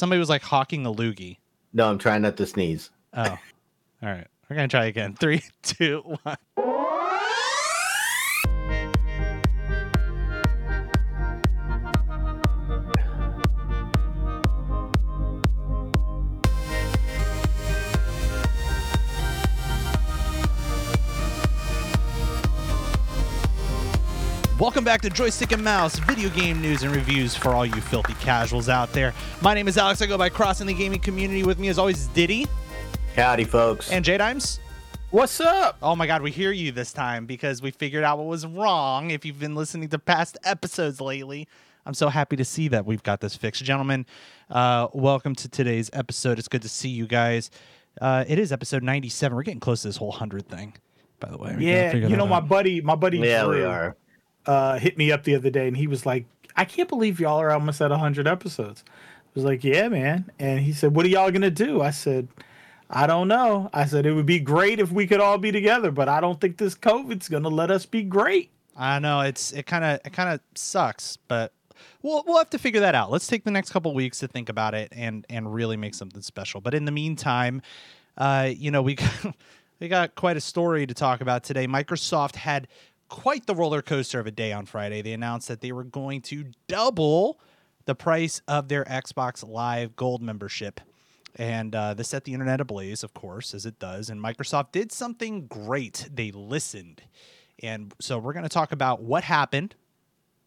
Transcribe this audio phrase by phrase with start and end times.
[0.00, 1.36] somebody was like hawking a loogie.
[1.72, 2.90] No, I'm trying not to sneeze.
[3.14, 3.38] Oh, all
[4.02, 4.26] right.
[4.48, 5.14] We're gonna try again.
[5.14, 6.36] Three, two, one.
[24.90, 28.68] Back to Joystick and Mouse, video game news and reviews for all you filthy casuals
[28.68, 29.14] out there.
[29.40, 30.02] My name is Alex.
[30.02, 31.44] I go by Crossing the Gaming Community.
[31.44, 32.48] With me, as always, is Diddy
[33.14, 33.92] Howdy, folks.
[33.92, 34.58] and J Dimes.
[35.12, 35.76] What's up?
[35.80, 39.12] Oh my God, we hear you this time because we figured out what was wrong.
[39.12, 41.46] If you've been listening to past episodes lately,
[41.86, 43.62] I'm so happy to see that we've got this fixed.
[43.62, 44.06] Gentlemen,
[44.50, 46.40] uh, welcome to today's episode.
[46.40, 47.52] It's good to see you guys.
[48.00, 49.36] Uh, it is episode 97.
[49.36, 50.74] We're getting close to this whole 100 thing,
[51.20, 51.54] by the way.
[51.56, 53.96] We Yeah, you that know, my buddy, my buddy yeah, we are.
[54.46, 56.26] Uh, hit me up the other day, and he was like,
[56.56, 58.92] "I can't believe y'all are almost at hundred episodes." I
[59.34, 62.28] was like, "Yeah, man," and he said, "What are y'all gonna do?" I said,
[62.88, 65.90] "I don't know." I said it would be great if we could all be together,
[65.90, 68.50] but I don't think this COVID's gonna let us be great.
[68.76, 71.52] I know it's it kind of it kind of sucks, but
[72.02, 73.10] we'll we'll have to figure that out.
[73.10, 76.22] Let's take the next couple weeks to think about it and and really make something
[76.22, 76.60] special.
[76.60, 77.62] But in the meantime,
[78.16, 79.34] uh, you know we got,
[79.80, 81.66] we got quite a story to talk about today.
[81.66, 82.68] Microsoft had
[83.10, 85.02] quite the roller coaster of a day on Friday.
[85.02, 87.38] They announced that they were going to double
[87.84, 90.80] the price of their Xbox Live Gold membership.
[91.36, 94.10] And uh, this set the internet ablaze, of course, as it does.
[94.10, 96.08] And Microsoft did something great.
[96.12, 97.02] They listened.
[97.62, 99.74] And so we're going to talk about what happened,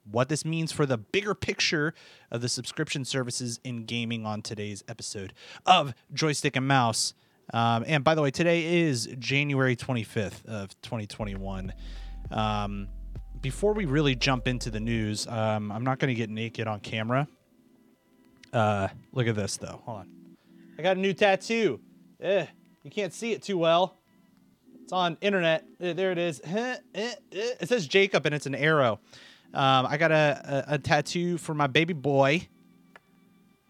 [0.10, 1.94] what this means for the bigger picture
[2.32, 5.34] of the subscription services in gaming on today's episode
[5.66, 7.14] of Joystick and Mouse.
[7.54, 11.74] Um, and by the way, today is January 25th of 2021.
[12.34, 12.88] Um,
[13.42, 16.80] before we really jump into the news, um, I'm not going to get naked on
[16.80, 17.28] camera.
[18.52, 19.82] Uh, look at this though.
[19.86, 20.10] Hold on.
[20.78, 21.80] I got a new tattoo.
[22.22, 22.46] Eh,
[22.84, 23.98] you can't see it too well.
[24.84, 25.66] It's on internet.
[25.80, 26.42] Eh, There it is.
[26.94, 29.00] It says Jacob and it's an arrow.
[29.54, 32.48] Um, I got a, a, a tattoo for my baby boy.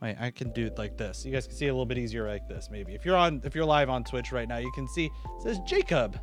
[0.01, 1.25] Wait, I can do it like this.
[1.25, 2.93] You guys can see it a little bit easier like this, maybe.
[2.93, 5.59] If you're on, if you're live on Twitch right now, you can see it says
[5.65, 6.19] Jacob,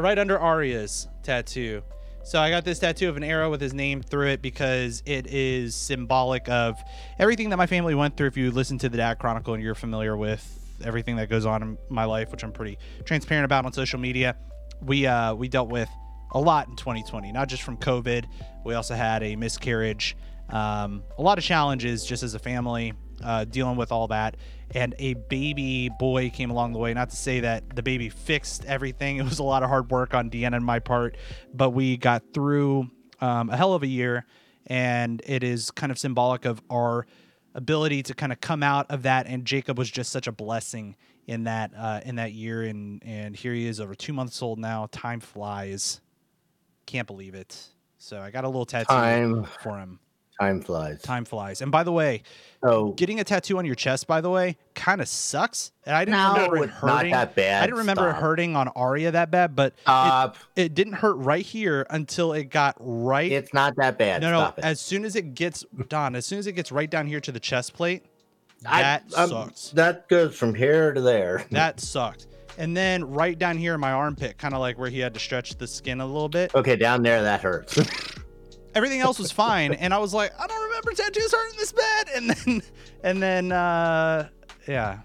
[0.00, 1.82] right under Arya's tattoo.
[2.24, 5.26] So I got this tattoo of an arrow with his name through it because it
[5.28, 6.78] is symbolic of
[7.18, 8.26] everything that my family went through.
[8.26, 10.44] If you listen to the Dad Chronicle and you're familiar with
[10.84, 14.36] everything that goes on in my life, which I'm pretty transparent about on social media,
[14.82, 15.88] we uh, we dealt with
[16.32, 18.26] a lot in 2020, not just from COVID.
[18.64, 20.14] We also had a miscarriage,
[20.50, 22.92] um, a lot of challenges just as a family
[23.22, 24.36] uh, dealing with all that.
[24.74, 26.92] And a baby boy came along the way.
[26.92, 29.16] Not to say that the baby fixed everything.
[29.16, 31.16] It was a lot of hard work on Deanna and my part,
[31.54, 32.90] but we got through
[33.20, 34.26] um, a hell of a year.
[34.66, 37.06] And it is kind of symbolic of our
[37.54, 39.26] ability to kind of come out of that.
[39.26, 40.94] And Jacob was just such a blessing
[41.26, 42.62] in that uh, in that year.
[42.62, 44.88] And and here he is, over two months old now.
[44.92, 46.02] Time flies.
[46.84, 47.68] Can't believe it.
[47.96, 49.44] So I got a little tattoo Time.
[49.62, 49.98] for him.
[50.40, 51.02] Time flies.
[51.02, 51.60] Time flies.
[51.62, 52.22] And by the way,
[52.62, 55.72] So getting a tattoo on your chest, by the way, kind of sucks.
[55.84, 57.12] And I didn't No, remember it it's not hurting.
[57.12, 57.62] that bad.
[57.62, 61.44] I didn't remember it hurting on Arya that bad, but it, it didn't hurt right
[61.44, 63.30] here until it got right.
[63.32, 64.22] it's not that bad.
[64.22, 64.38] no, no.
[64.40, 64.64] Stop it.
[64.64, 67.32] As soon as it gets done, as soon as it gets right down here to
[67.32, 68.04] the chest plate,
[68.62, 69.70] that I'm- sucks.
[69.70, 71.44] That goes from here to there.
[71.50, 72.26] That sucked.
[72.58, 75.20] And then right down here in my armpit, kind of like where he had to
[75.20, 76.52] stretch the skin a little bit.
[76.56, 77.78] Okay, down there that hurts.
[78.74, 82.08] everything else was fine and i was like i don't remember tattoos hurting this bad
[82.14, 82.62] and then
[83.02, 84.28] and then uh
[84.66, 84.98] yeah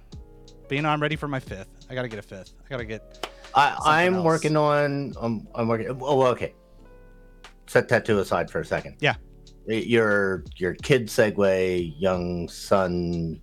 [0.70, 3.24] know i'm ready for my fifth i gotta get a fifth i gotta get
[3.56, 4.26] I, I'm else.
[4.26, 5.14] working on.
[5.20, 5.96] Um, I'm working.
[6.02, 6.54] Oh, okay.
[7.68, 8.98] Set tattoo aside for a second.
[9.00, 9.16] Yeah.
[9.68, 13.42] Your your kid segue, young son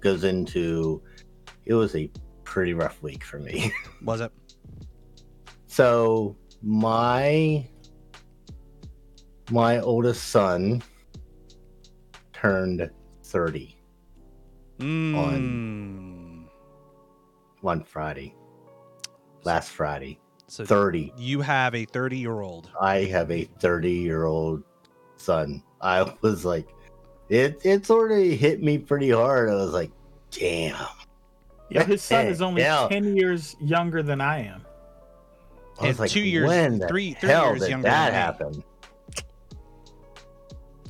[0.00, 1.02] goes into.
[1.64, 2.10] It was a
[2.44, 3.72] pretty rough week for me.
[4.02, 4.30] was it
[5.66, 7.66] So my
[9.50, 10.82] my oldest son
[12.32, 12.88] turned
[13.24, 13.76] 30
[14.78, 16.44] mm.
[17.60, 18.34] one Friday.
[19.44, 20.18] Last Friday.
[20.48, 21.12] so 30.
[21.16, 24.62] you have a 30 year old I have a 30 year old
[25.16, 25.62] son.
[25.80, 26.68] I was like
[27.28, 29.48] it it sort of hit me pretty hard.
[29.50, 29.90] I was like,
[30.30, 30.76] damn.
[31.70, 32.86] Yeah, his son is only Yeah.
[32.88, 34.64] ten years younger than I am.
[35.80, 38.04] I was And like, two years- when the three- three hell years did younger that
[38.04, 38.18] than me.
[38.54, 38.64] happen?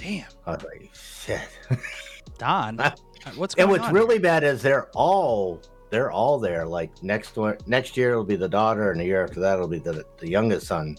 [0.06, 1.48] Damn I was like, shit.
[2.38, 2.76] don
[3.34, 6.66] what's going And what's on really bad is they're all they're all there.
[6.66, 9.68] Like next one, next year it'll be the daughter, and the year after that it'll
[9.68, 10.96] be the the youngest son.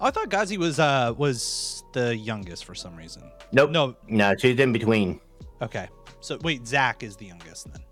[0.00, 3.70] Oh, i thought gazi was uh was the youngest for some reason Nope.
[3.70, 5.20] no No, she's in between.
[5.62, 5.88] okay
[6.20, 7.82] So wait, Zach is the youngest then.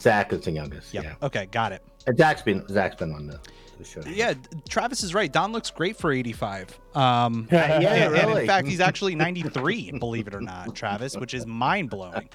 [0.00, 0.94] Zach is the youngest.
[0.94, 1.04] Yep.
[1.04, 1.14] Yeah.
[1.22, 1.82] Okay, got it.
[2.06, 3.40] And Zach's been Zach's been on the,
[3.78, 4.02] the show.
[4.06, 4.34] Yeah,
[4.68, 5.32] Travis is right.
[5.32, 6.78] Don looks great for 85.
[6.94, 8.40] Um, Yeah, and- and really.
[8.42, 12.28] in fact, he's actually 93, believe it or not, Travis, which is mind blowing.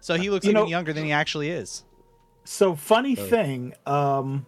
[0.00, 1.84] So he looks You even know- younger than he actually is.
[2.44, 4.46] So funny thing, um,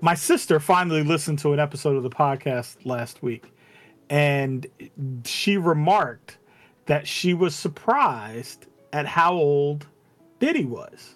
[0.00, 3.52] my sister finally listened to an episode of the podcast last week,
[4.10, 4.66] and
[5.24, 6.38] she remarked
[6.86, 9.86] that she was surprised at how old
[10.40, 11.14] Diddy was.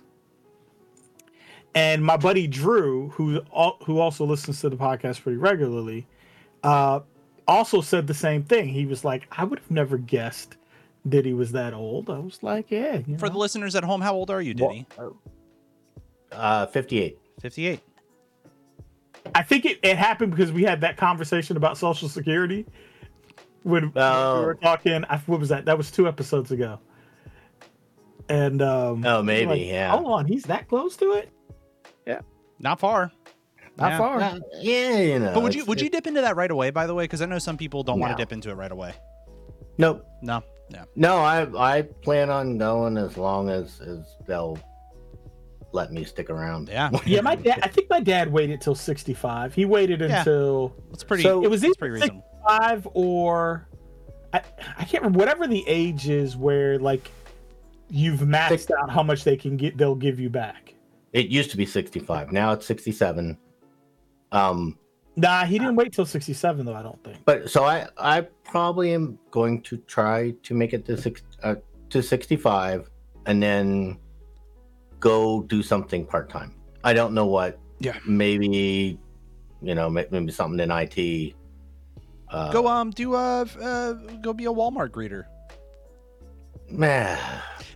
[1.75, 3.41] And my buddy Drew, who
[3.85, 6.07] who also listens to the podcast pretty regularly,
[6.63, 7.01] uh,
[7.49, 8.69] also said the same thing.
[8.69, 10.57] He was like, "I would have never guessed
[11.09, 13.33] Diddy was that old." I was like, "Yeah." you For know.
[13.33, 14.87] the listeners at home, how old are you, Diddy?
[16.31, 17.19] Uh, 58.
[17.41, 17.81] 58.
[19.35, 22.67] I think it, it happened because we had that conversation about Social Security
[23.63, 24.43] when we Oh.
[24.43, 25.05] were talking.
[25.09, 25.65] I, what was that?
[25.65, 26.81] That was two episodes ago.
[28.29, 29.91] And um, Oh, maybe, like, yeah.
[29.91, 31.31] Hold on, he's that close to it?
[32.63, 33.11] Not far.
[33.77, 33.99] Not Yeah.
[33.99, 34.21] far.
[34.21, 35.33] Uh, yeah, you know.
[35.35, 36.71] But would you it's- would you dip into that right away?
[36.71, 38.71] By the way, because I know some people don't want to dip into it right
[38.73, 38.93] away.
[39.79, 40.07] Nope.
[40.23, 40.85] No, yeah.
[40.95, 41.47] No, I
[41.79, 44.59] I plan on going as long as as they'll
[45.73, 46.69] let me stick around.
[46.69, 46.91] Yeah.
[47.07, 47.61] Yeah, my dad.
[47.63, 49.55] I think my dad waited till sixty-five.
[49.55, 50.19] He waited Yeah.
[50.19, 51.23] until It's pretty.
[51.23, 52.25] So- it was either pretty reasonable.
[52.31, 53.69] sixty-five or
[54.35, 54.43] I,
[54.79, 57.11] I can't remember whatever the age is where like
[57.89, 59.77] you've maxed out how much they can get.
[59.79, 60.75] They'll give you back.
[61.13, 62.33] It used to be 65.
[62.33, 63.37] Now it's 67.
[64.33, 64.79] Um,
[65.15, 66.75] Nah, he didn't wait till sixty-seven though.
[66.75, 67.19] I don't think.
[67.27, 71.57] but so I I probably am going to try to make it to six uh,
[71.91, 72.89] to 65
[73.27, 73.99] and then
[75.01, 76.55] go do something part time.
[76.83, 77.59] I don't know what.
[77.79, 77.99] Yeah.
[78.07, 78.99] Maybe
[79.61, 81.35] you know maybe something in IT.
[82.31, 83.93] Uh, Go um do uh, uh
[84.23, 85.25] go be a Walmart greeter.
[86.71, 87.19] Man,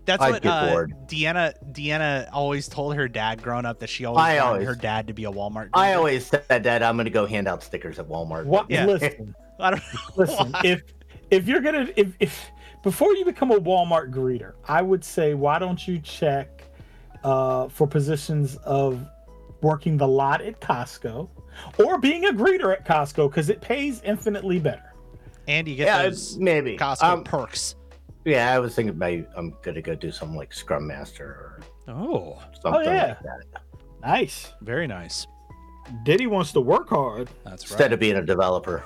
[0.06, 0.86] That's I'd what get uh.
[1.06, 4.74] Deanna Deanna always told her dad growing up that she always I wanted always- her
[4.74, 5.70] dad to be a Walmart.
[5.74, 8.44] I always said that I'm going to go hand out stickers at Walmart.
[8.46, 8.70] What?
[8.70, 8.86] Yeah.
[8.86, 10.00] Listen, I don't know.
[10.16, 10.52] listen.
[10.52, 10.60] why.
[10.64, 10.82] if
[11.30, 12.50] if you're gonna if if
[12.82, 16.62] before you become a Walmart greeter, I would say why don't you check
[17.24, 19.04] uh, for positions of
[19.62, 21.28] working the lot at Costco
[21.78, 24.92] or being a greeter at Costco because it pays infinitely better.
[25.48, 26.76] and you get Yeah, those maybe.
[26.76, 27.74] Costco Um, perks.
[28.26, 32.42] Yeah, I was thinking maybe I'm gonna go do something like Scrum Master or Oh,
[32.60, 33.06] something yeah.
[33.06, 33.62] like that.
[34.02, 34.52] Nice.
[34.60, 35.26] very nice.
[36.04, 37.28] Diddy wants to work hard.
[37.44, 37.70] That's right.
[37.70, 38.82] Instead of being a developer.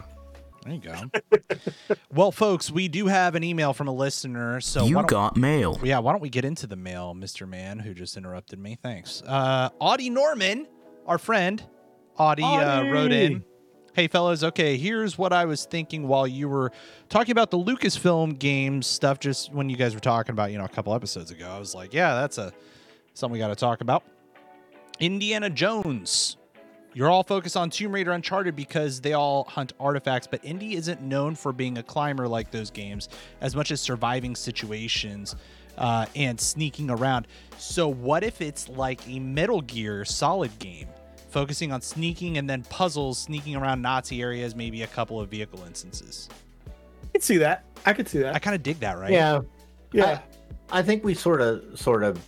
[0.64, 1.96] There you go.
[2.14, 4.60] well, folks, we do have an email from a listener.
[4.60, 5.80] So you why don't- got mail.
[5.82, 7.48] yeah, why don't we get into the mail, Mr.
[7.48, 8.76] Man, who just interrupted me?
[8.82, 9.22] Thanks.
[9.26, 10.66] Uh, Audie Norman,
[11.06, 11.62] our friend,
[12.18, 13.42] Audie, Uh, wrote in.
[13.92, 14.44] Hey, fellas.
[14.44, 16.70] Okay, here's what I was thinking while you were
[17.08, 19.18] talking about the Lucasfilm games stuff.
[19.18, 21.74] Just when you guys were talking about, you know, a couple episodes ago, I was
[21.74, 22.52] like, yeah, that's a
[23.14, 24.04] something we got to talk about.
[25.00, 26.36] Indiana Jones.
[26.94, 31.02] You're all focused on Tomb Raider Uncharted because they all hunt artifacts, but Indy isn't
[31.02, 33.08] known for being a climber like those games
[33.40, 35.34] as much as surviving situations
[35.78, 37.26] uh, and sneaking around.
[37.58, 40.88] So, what if it's like a Metal Gear Solid game,
[41.30, 45.62] focusing on sneaking and then puzzles, sneaking around Nazi areas, maybe a couple of vehicle
[45.64, 46.28] instances?
[46.66, 47.64] I could see that.
[47.86, 48.34] I could see that.
[48.34, 49.10] I kind of dig that, right?
[49.10, 49.40] Yeah.
[49.92, 50.20] yeah.
[50.70, 52.18] I think we sort of sort of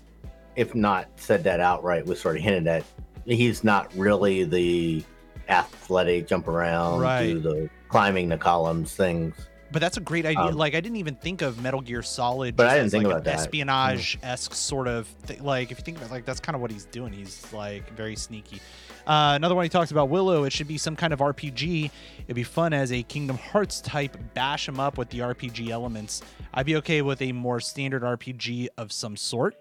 [0.57, 2.85] if not said that outright, we sort of hinted at
[3.25, 5.05] he's not really the
[5.49, 7.27] athletic jump around, Right.
[7.27, 9.35] do the climbing the columns things.
[9.71, 10.41] But that's a great idea.
[10.41, 13.05] Um, like I didn't even think of Metal Gear Solid, But I didn't as, think
[13.05, 13.39] like about that.
[13.39, 15.43] espionage esque sort of thing.
[15.43, 17.13] Like if you think about it, like that's kind of what he's doing.
[17.13, 18.61] He's like very sneaky.
[19.07, 20.45] Uh, another one he talks about Willow.
[20.45, 21.91] It should be some kind of RPG.
[22.25, 24.17] It'd be fun as a Kingdom Hearts type.
[24.35, 26.23] Bash him up with the RPG elements.
[26.55, 29.57] I'd be okay with a more standard RPG of some sort.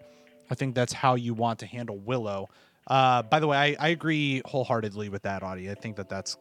[0.49, 2.49] I think that's how you want to handle Willow.
[2.87, 5.71] Uh, by the way, I, I agree wholeheartedly with that, Audie.
[5.71, 6.37] I think that that's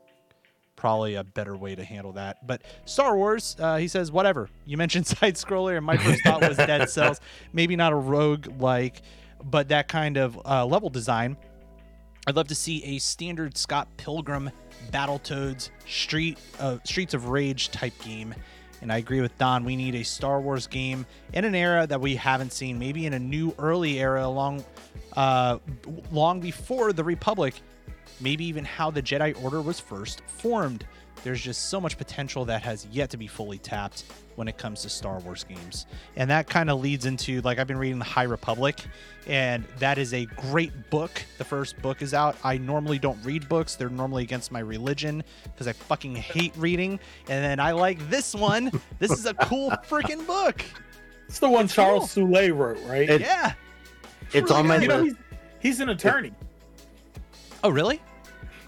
[0.76, 2.46] probably a better way to handle that.
[2.46, 4.48] But Star Wars, uh, he says, whatever.
[4.64, 7.20] You mentioned side scroller, and my first thought was Dead Cells.
[7.52, 9.02] Maybe not a rogue like,
[9.44, 11.36] but that kind of uh, level design.
[12.26, 14.50] I'd love to see a standard Scott Pilgrim,
[14.92, 18.34] Battletoads, Street uh, Streets of Rage type game.
[18.82, 19.64] And I agree with Don.
[19.64, 22.78] We need a Star Wars game in an era that we haven't seen.
[22.78, 24.64] Maybe in a new early era, long,
[25.14, 25.58] uh,
[26.10, 27.60] long before the Republic
[28.20, 30.84] maybe even how the Jedi Order was first formed.
[31.22, 34.04] There's just so much potential that has yet to be fully tapped
[34.36, 35.86] when it comes to Star Wars games.
[36.16, 38.80] And that kind of leads into like I've been reading The High Republic,
[39.26, 41.22] and that is a great book.
[41.38, 42.36] The first book is out.
[42.42, 46.98] I normally don't read books, they're normally against my religion because I fucking hate reading.
[47.28, 48.70] And then I like this one.
[48.98, 50.62] This is a cool freaking book.
[51.28, 53.08] It's the one Charles Soule wrote, right?
[53.08, 53.52] It- yeah.
[54.32, 55.16] It's on my you know, list.
[55.60, 56.32] he's, he's an attorney.
[57.62, 58.00] Oh, really?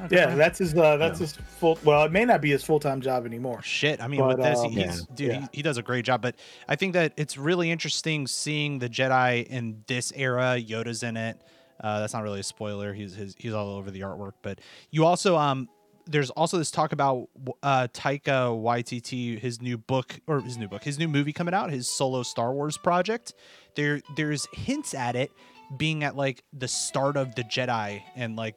[0.05, 0.17] Okay.
[0.17, 0.75] Yeah, that's his.
[0.75, 1.79] Uh, that's his full.
[1.85, 3.63] Well, it may not be his full time job anymore.
[3.63, 4.03] Shit.
[4.03, 4.93] I mean, But, with this, um, he's Yeah.
[5.15, 5.29] dude.
[5.33, 5.41] Yeah.
[5.41, 6.23] He, he does a great job.
[6.23, 6.37] But
[6.69, 10.57] I think that it's really interesting seeing the Jedi in this era.
[10.59, 11.41] Yoda's in it.
[11.81, 12.93] Uh, that's not really a spoiler.
[12.95, 14.33] He's his, he's all over the artwork.
[14.43, 15.69] But you also um,
[16.07, 17.29] there's also this talk about
[17.63, 21.71] uh Taika Waititi, his new book or his new book, his new movie coming out,
[21.71, 23.35] his solo Star Wars project.
[23.77, 25.31] There there's hints at it
[25.77, 28.57] being at like the start of the Jedi and like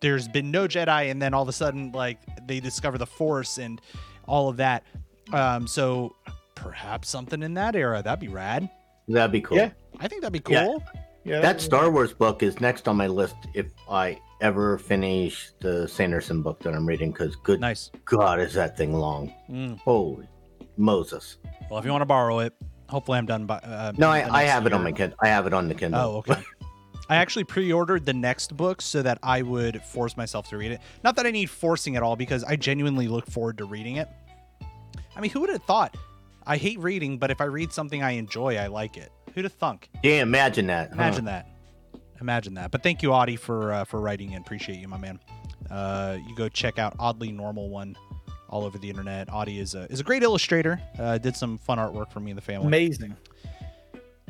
[0.00, 3.58] there's been no Jedi, and then all of a sudden, like they discover the Force
[3.58, 3.80] and
[4.26, 4.84] all of that.
[5.32, 6.14] Um, so
[6.54, 8.02] perhaps something in that era.
[8.02, 8.68] That'd be rad.
[9.08, 9.56] That'd be cool.
[9.58, 9.70] Yeah.
[10.00, 10.82] I think that'd be cool.
[11.24, 15.86] Yeah, That Star Wars book is next on my list if I ever finish the
[15.88, 17.90] Sanderson book that I'm reading because good Nice.
[18.04, 19.32] God is that thing long.
[19.50, 19.78] Mm.
[19.80, 20.26] Holy
[20.76, 21.38] Moses.
[21.68, 22.54] Well, if you want to borrow it,
[22.88, 23.56] hopefully I'm done by.
[23.58, 25.18] Uh, No, I, I next have it on my Kindle.
[25.20, 26.00] I have it on the Kindle.
[26.00, 26.40] Oh, okay.
[27.08, 30.80] I actually pre-ordered the next book so that I would force myself to read it.
[31.02, 34.08] Not that I need forcing at all, because I genuinely look forward to reading it.
[35.16, 35.96] I mean, who would have thought?
[36.46, 39.10] I hate reading, but if I read something I enjoy, I like it.
[39.34, 39.88] Who'd have thunk?
[40.02, 40.88] Yeah, imagine that.
[40.88, 40.94] huh?
[40.94, 41.48] Imagine that.
[42.20, 42.70] Imagine that.
[42.70, 44.42] But thank you, Audie, for uh, for writing in.
[44.42, 45.20] Appreciate you, my man.
[45.70, 47.96] Uh, you go check out Oddly Normal One
[48.48, 49.32] all over the internet.
[49.32, 50.80] Audie is a is a great illustrator.
[50.98, 52.66] Uh, did some fun artwork for me and the family.
[52.66, 53.16] amazing.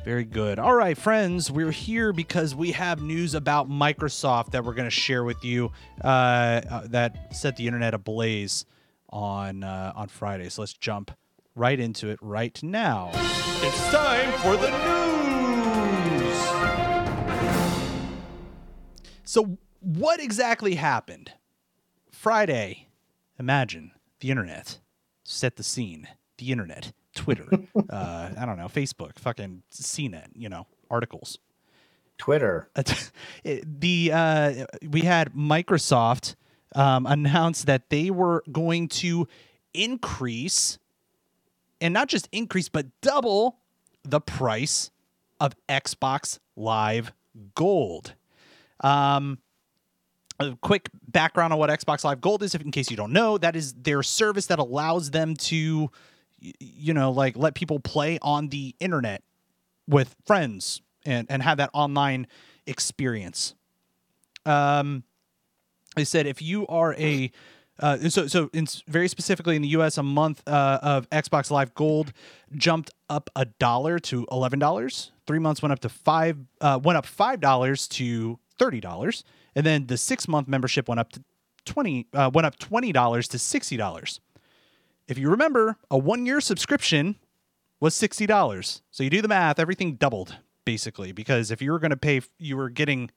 [0.08, 0.58] Very good.
[0.58, 4.90] All right, friends, we're here because we have news about Microsoft that we're going to
[4.90, 5.70] share with you
[6.02, 8.64] uh, uh, that set the internet ablaze
[9.10, 10.48] on uh, on Friday.
[10.48, 11.10] So let's jump
[11.54, 13.10] right into it right now.
[13.12, 14.70] It's time for the
[16.16, 16.38] news.
[19.24, 21.32] So, what exactly happened?
[22.10, 22.88] Friday,
[23.38, 24.80] imagine the internet
[25.22, 26.08] set the scene.
[26.38, 27.48] The internet, Twitter,
[27.90, 31.38] uh, I don't know, Facebook, fucking CNET, you know, articles.
[32.16, 32.68] Twitter.
[33.44, 36.37] The uh, we had Microsoft
[36.75, 39.26] um, announce that they were going to
[39.75, 40.78] increase,
[41.80, 43.58] and not just increase, but double
[44.04, 44.90] the price
[45.40, 47.12] of Xbox Live
[47.54, 48.14] Gold.
[48.80, 49.38] Um,
[50.40, 53.38] a quick background on what Xbox Live Gold is, if in case you don't know,
[53.38, 55.90] that is their service that allows them to,
[56.40, 59.23] you know, like let people play on the internet
[59.88, 62.26] with friends and and have that online
[62.66, 63.54] experience.
[64.47, 65.04] Um,
[65.97, 67.30] they said if you are a
[67.80, 71.75] uh, so so in, very specifically in the U.S., a month uh, of Xbox Live
[71.75, 72.12] Gold
[72.57, 75.12] jumped up a dollar to eleven dollars.
[75.26, 79.23] Three months went up to five uh, went up five dollars to thirty dollars,
[79.54, 81.23] and then the six month membership went up to
[81.64, 84.21] twenty uh, went up twenty dollars to sixty dollars.
[85.08, 87.16] If you remember, a one year subscription
[87.80, 88.82] was sixty dollars.
[88.90, 92.20] So you do the math, everything doubled basically because if you were going to pay,
[92.38, 93.10] you were getting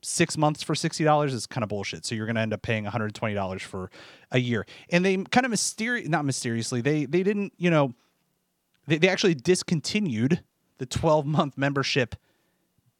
[0.00, 2.06] six months for sixty dollars is kind of bullshit.
[2.06, 3.90] So you're going to end up paying one hundred twenty dollars for
[4.30, 4.66] a year.
[4.90, 7.94] And they kind of mysterious, not mysteriously, they they didn't, you know,
[8.86, 10.42] they they actually discontinued
[10.78, 12.14] the twelve month membership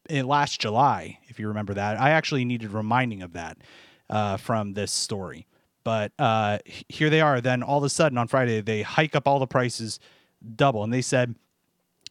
[0.09, 1.99] in last July, if you remember that.
[1.99, 3.57] I actually needed reminding of that
[4.09, 5.47] uh, from this story.
[5.83, 7.41] But uh, here they are.
[7.41, 9.99] Then all of a sudden on Friday, they hike up all the prices
[10.55, 10.83] double.
[10.83, 11.35] And they said,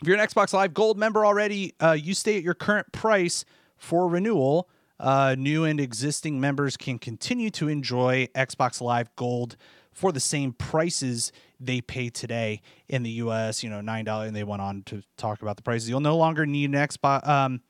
[0.00, 3.44] if you're an Xbox Live Gold member already, uh, you stay at your current price
[3.76, 4.68] for renewal.
[5.00, 9.56] Uh, new and existing members can continue to enjoy Xbox Live Gold
[9.92, 13.62] for the same prices they pay today in the U.S.
[13.62, 14.28] You know, nine dollars.
[14.28, 15.88] And they went on to talk about the prices.
[15.88, 17.26] You'll no longer need an Xbox.
[17.26, 17.62] Um,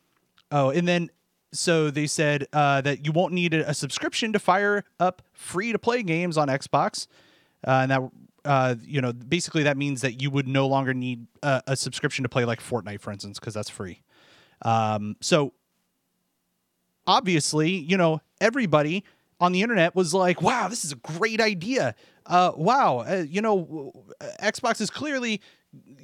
[0.50, 1.11] oh, and then
[1.52, 5.78] so they said uh, that you won't need a, subscription to fire up free to
[5.78, 7.07] play games on Xbox,
[7.67, 8.02] uh, and that
[8.45, 12.23] uh, you know basically that means that you would no longer need a, a subscription
[12.23, 14.02] to play like Fortnite, for instance, because that's free.
[14.62, 15.55] Um, so
[17.07, 19.05] obviously, you know, everybody
[19.40, 21.95] on the internet was like, "Wow, this is a great idea."
[22.26, 23.93] Uh, wow, uh, you know, w-
[24.43, 25.40] Xbox is clearly,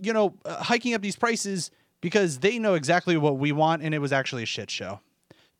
[0.00, 1.70] you know, uh, hiking up these prices
[2.00, 5.00] because they know exactly what we want, and it was actually a shit show.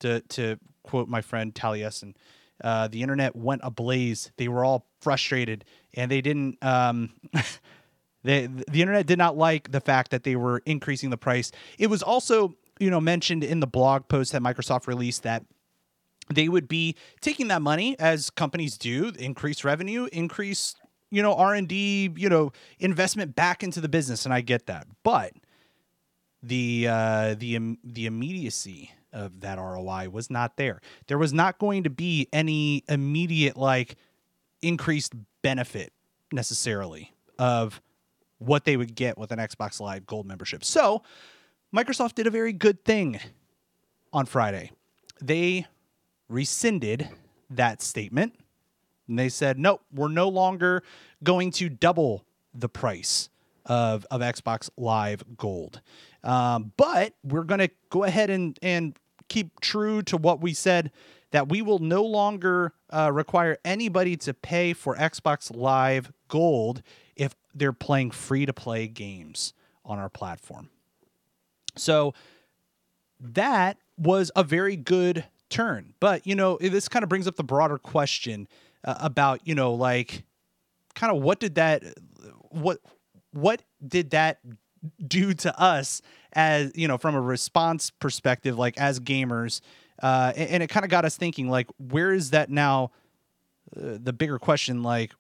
[0.05, 2.15] To to quote my friend Taliesin,
[2.63, 4.31] uh, the internet went ablaze.
[4.37, 6.63] They were all frustrated, and they didn't.
[6.63, 7.11] Um,
[8.23, 11.53] the the internet did not like the fact that they were increasing the price.
[11.79, 15.45] It was also, you know, mentioned in the blog post that Microsoft released that
[16.33, 20.75] they would be taking that money as companies do, increase revenue, increase,
[21.11, 24.87] you know, R&D, you know, investment back into the business and I get that.
[25.03, 25.33] But
[26.43, 30.81] the uh the the immediacy of that ROI was not there.
[31.07, 33.97] There was not going to be any immediate like
[34.61, 35.93] increased benefit
[36.33, 37.81] necessarily of
[38.39, 40.65] what they would get with an Xbox Live Gold membership.
[40.65, 41.03] So,
[41.75, 43.19] Microsoft did a very good thing
[44.13, 44.71] on Friday.
[45.21, 45.67] They
[46.29, 47.09] rescinded
[47.51, 48.35] that statement
[49.09, 50.83] and they said, nope, we're no longer
[51.23, 53.29] going to double the price
[53.67, 55.81] of, of Xbox Live Gold.
[56.23, 58.99] Um, but we're going to go ahead and, and
[59.35, 60.93] keep true to what we said
[61.33, 66.83] that we will no longer uh, require anybody to pay for Xbox Live Gold
[67.17, 69.53] if they're playing free to play games
[69.85, 70.71] on our platform.
[71.75, 72.15] So
[73.19, 75.95] that was a very good turn.
[75.99, 78.47] But, you know, this kind of brings up the broader question
[78.85, 80.23] uh, about, you know, like
[80.95, 81.83] kind of what did that
[82.51, 82.79] what
[83.33, 84.39] what did that
[85.07, 89.61] do to us as, you know, from a response perspective like as gamers
[90.03, 92.91] uh and, and it kind of got us thinking like where is that now
[93.77, 95.13] uh, the bigger question like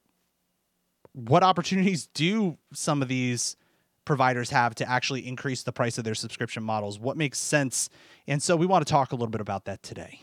[1.12, 3.56] what opportunities do some of these
[4.04, 6.99] providers have to actually increase the price of their subscription models?
[6.99, 7.88] What makes sense?
[8.26, 10.21] And so we want to talk a little bit about that today.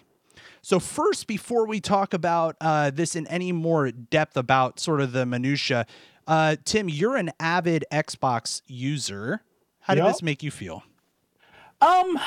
[0.62, 5.12] So first, before we talk about uh, this in any more depth about sort of
[5.12, 5.88] the minutia,
[6.28, 9.42] uh, Tim, you're an avid Xbox user.
[9.82, 10.14] How did Yep.
[10.14, 10.84] this make you feel?
[11.82, 12.20] Um,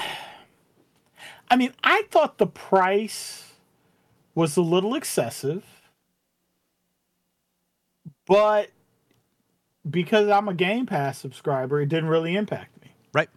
[1.48, 3.52] I mean, I thought the price
[4.34, 5.64] was a little excessive,
[8.26, 8.70] but
[9.88, 12.90] because I'm a Game Pass subscriber, it didn't really impact me.
[13.12, 13.28] Right.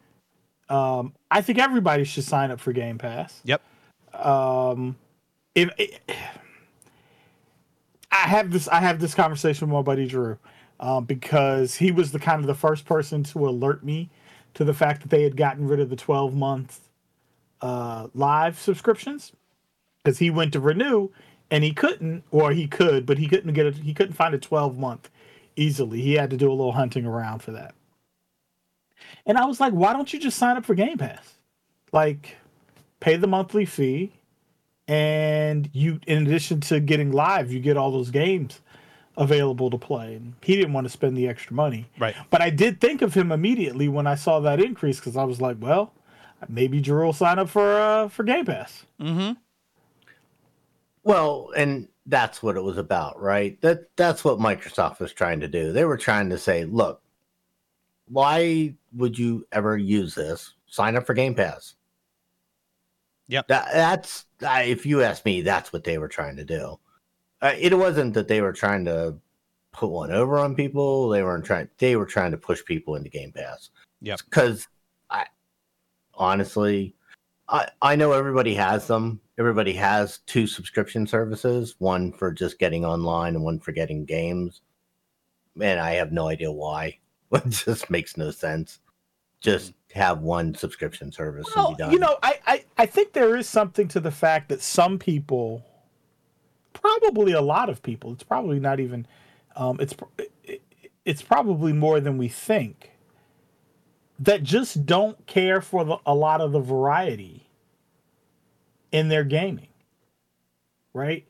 [0.69, 3.41] Um, I think everybody should sign up for Game Pass.
[3.43, 3.61] Yep.
[4.13, 4.97] Um,
[5.53, 5.69] if
[8.11, 10.37] I have this, I have this conversation with my buddy Drew,
[10.79, 14.09] um, because he was the kind of the first person to alert me
[14.53, 16.89] to the fact that they had gotten rid of the 12 month
[17.61, 19.33] uh, live subscriptions
[20.03, 21.09] because he went to renew
[21.49, 23.77] and he couldn't, or he could, but he couldn't get it.
[23.77, 25.09] He couldn't find a 12 month
[25.55, 26.01] easily.
[26.01, 27.73] He had to do a little hunting around for that.
[29.25, 31.35] And I was like, why don't you just sign up for Game Pass?
[31.91, 32.37] Like,
[32.99, 34.11] pay the monthly fee,
[34.87, 38.61] and you, in addition to getting live, you get all those games
[39.17, 40.15] available to play.
[40.15, 41.87] And he didn't want to spend the extra money.
[41.99, 42.15] Right.
[42.29, 45.41] But I did think of him immediately when I saw that increase because I was
[45.41, 45.93] like, well,
[46.47, 48.85] maybe Drew will sign up for uh, for Game Pass.
[49.01, 49.33] Mm-hmm.
[51.03, 53.59] Well, and that's what it was about, right?
[53.61, 55.73] That that's what Microsoft was trying to do.
[55.73, 57.01] They were trying to say, look,
[58.07, 60.53] why would you ever use this?
[60.67, 61.75] Sign up for Game Pass.
[63.29, 63.47] Yep.
[63.47, 66.79] That, that's uh, if you ask me, that's what they were trying to do.
[67.41, 69.15] Uh, it wasn't that they were trying to
[69.73, 71.09] put one over on people.
[71.09, 71.69] They weren't trying.
[71.77, 73.69] They were trying to push people into Game Pass.
[74.01, 74.21] Yep.
[74.25, 74.67] Because
[75.09, 75.25] I
[76.15, 76.95] honestly,
[77.49, 79.19] I I know everybody has them.
[79.37, 84.61] Everybody has two subscription services, one for just getting online and one for getting games.
[85.55, 86.99] Man, I have no idea why.
[87.33, 88.79] It just makes no sense.
[89.41, 91.91] Just have one subscription service Well, and be done.
[91.91, 95.65] you know, I, I I think there is something to the fact that some people,
[96.73, 99.07] probably a lot of people, it's probably not even,
[99.55, 100.61] um, it's it-
[101.05, 102.91] it's probably more than we think.
[104.19, 107.47] That just don't care for the, a lot of the variety
[108.91, 109.69] in their gaming,
[110.93, 111.25] right?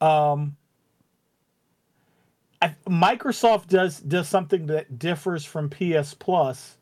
[0.00, 0.56] Um,
[2.60, 6.75] I, Microsoft does does something that differs from PS Plus.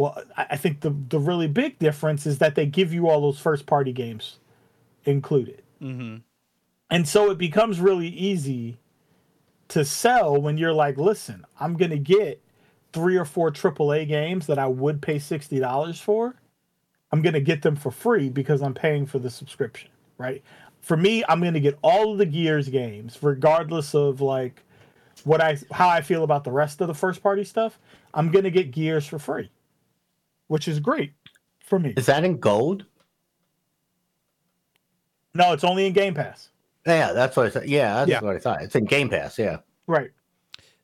[0.00, 3.38] Well, I, think the the really big difference is that they give you all those
[3.38, 4.38] first party games
[5.04, 6.16] included, Mm-hmm.
[6.90, 8.78] and so it becomes really easy
[9.68, 12.40] to sell when you're like, listen, I'm gonna get
[12.94, 16.34] three or four AAA games that I would pay sixty dollars for.
[17.12, 20.42] I'm gonna get them for free because I'm paying for the subscription, right?
[20.80, 24.62] For me, I'm gonna get all of the Gears games, regardless of like
[25.24, 27.78] what I how I feel about the rest of the first party stuff.
[28.14, 29.50] I'm gonna get Gears for free,
[30.50, 31.12] which is great
[31.64, 31.94] for me.
[31.96, 32.84] is that in gold?
[35.32, 36.48] No, it's only in Game Pass,
[36.84, 37.68] Yeah, that's what I thought.
[37.68, 38.20] Yeah, that's Yeah.
[38.20, 38.62] what I thought.
[38.62, 39.38] It's in Game Pass.
[39.38, 39.58] Yeah.
[39.86, 40.10] right?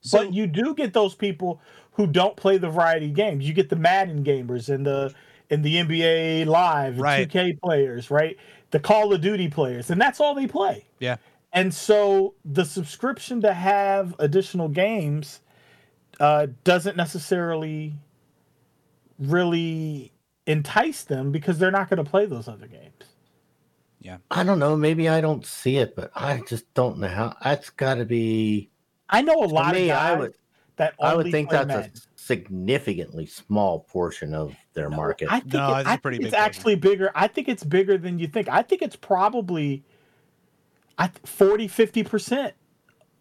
[0.02, 1.60] So but you do get those people
[1.92, 3.46] who don't play the variety games.
[3.46, 5.12] You get the Madden gamers and the
[5.50, 7.28] and the NBA Live, Right.
[7.28, 8.36] 2K players, right?
[8.70, 10.84] The Call of Duty players, and that's all they play.
[11.00, 11.16] yeah,
[11.52, 15.40] And so the subscription to have additional games
[16.20, 17.94] uh, doesn't necessarily
[19.18, 20.12] really
[20.46, 22.92] entice them because they're not going to play those other games.
[24.00, 24.18] yeah.
[24.30, 24.76] I don't know.
[24.76, 27.34] Maybe I don't see it, but I just don't know how.
[27.42, 28.70] That's got to be.
[29.08, 30.34] I know a To lot me, of I would.
[30.76, 31.90] that only I would think play that's Madden.
[31.94, 35.28] a significantly small portion of their No, market.
[35.30, 36.46] I think, No, it- it's a I pretty think big it's portion.
[36.46, 37.10] actually bigger.
[37.14, 38.48] I think it's bigger than you think.
[38.48, 39.84] I think it's probably
[40.98, 42.52] I th- 40 50%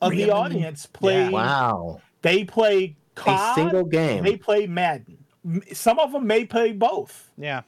[0.02, 0.24] of Really?
[0.26, 1.30] the audience play Yeah.
[1.30, 2.02] wow.
[2.22, 4.24] they play a single game.
[4.24, 5.18] They play Madden.
[5.46, 7.62] M- Some of them may play both, Yeah.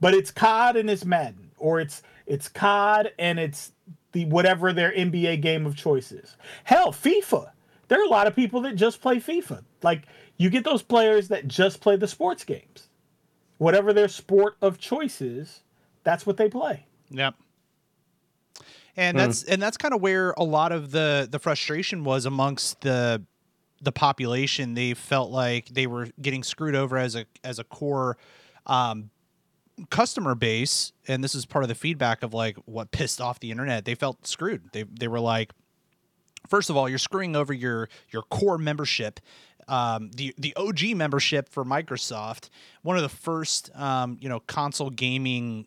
[0.00, 3.72] but it's COD and it's Madden, or it's it's COD and it's
[4.12, 6.36] the whatever their NBA game of choice is.
[6.64, 7.50] Hell, FIFA.
[7.88, 9.62] There are a lot of people that just play FIFA.
[9.82, 10.02] Like
[10.36, 12.88] you get those players that just play the sports games.
[13.58, 15.60] Whatever their sport of choice is,
[16.02, 16.86] that's what they play.
[17.10, 17.34] Yep.
[18.96, 19.22] And Hmm.
[19.24, 23.22] that's and that's kind of where a lot of the the frustration was amongst the
[23.80, 24.74] the population.
[24.74, 28.16] They felt like they were getting screwed over as a as a core
[28.66, 29.10] um,
[29.88, 33.50] customer base, and this is part of the feedback of like what pissed off the
[33.50, 33.84] internet.
[33.84, 34.70] They felt screwed.
[34.72, 35.52] They they were like,
[36.48, 39.20] first of all, you're screwing over your your core membership.
[39.68, 42.50] Um, the the OG membership for Microsoft,
[42.82, 45.66] one of the first um, you know console gaming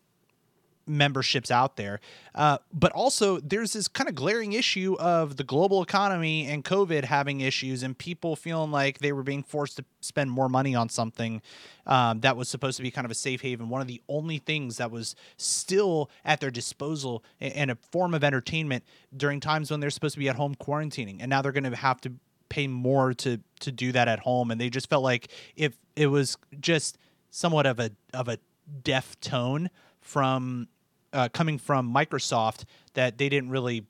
[0.86, 2.00] memberships out there.
[2.36, 7.06] Uh, but also, there's this kind of glaring issue of the global economy and COVID
[7.06, 10.90] having issues, and people feeling like they were being forced to spend more money on
[10.90, 11.42] something
[11.86, 13.70] um, that was supposed to be kind of a safe haven.
[13.70, 18.24] One of the only things that was still at their disposal and a form of
[18.24, 18.84] entertainment
[19.16, 21.76] during times when they're supposed to be at home quarantining, and now they're going to
[21.76, 22.14] have to
[22.50, 26.06] pay more to to do that at home and they just felt like if it
[26.06, 27.00] was just
[27.32, 28.38] somewhat of a of a
[28.84, 30.68] deaf tone from
[31.14, 33.86] uh, coming from Microsoft that they didn't really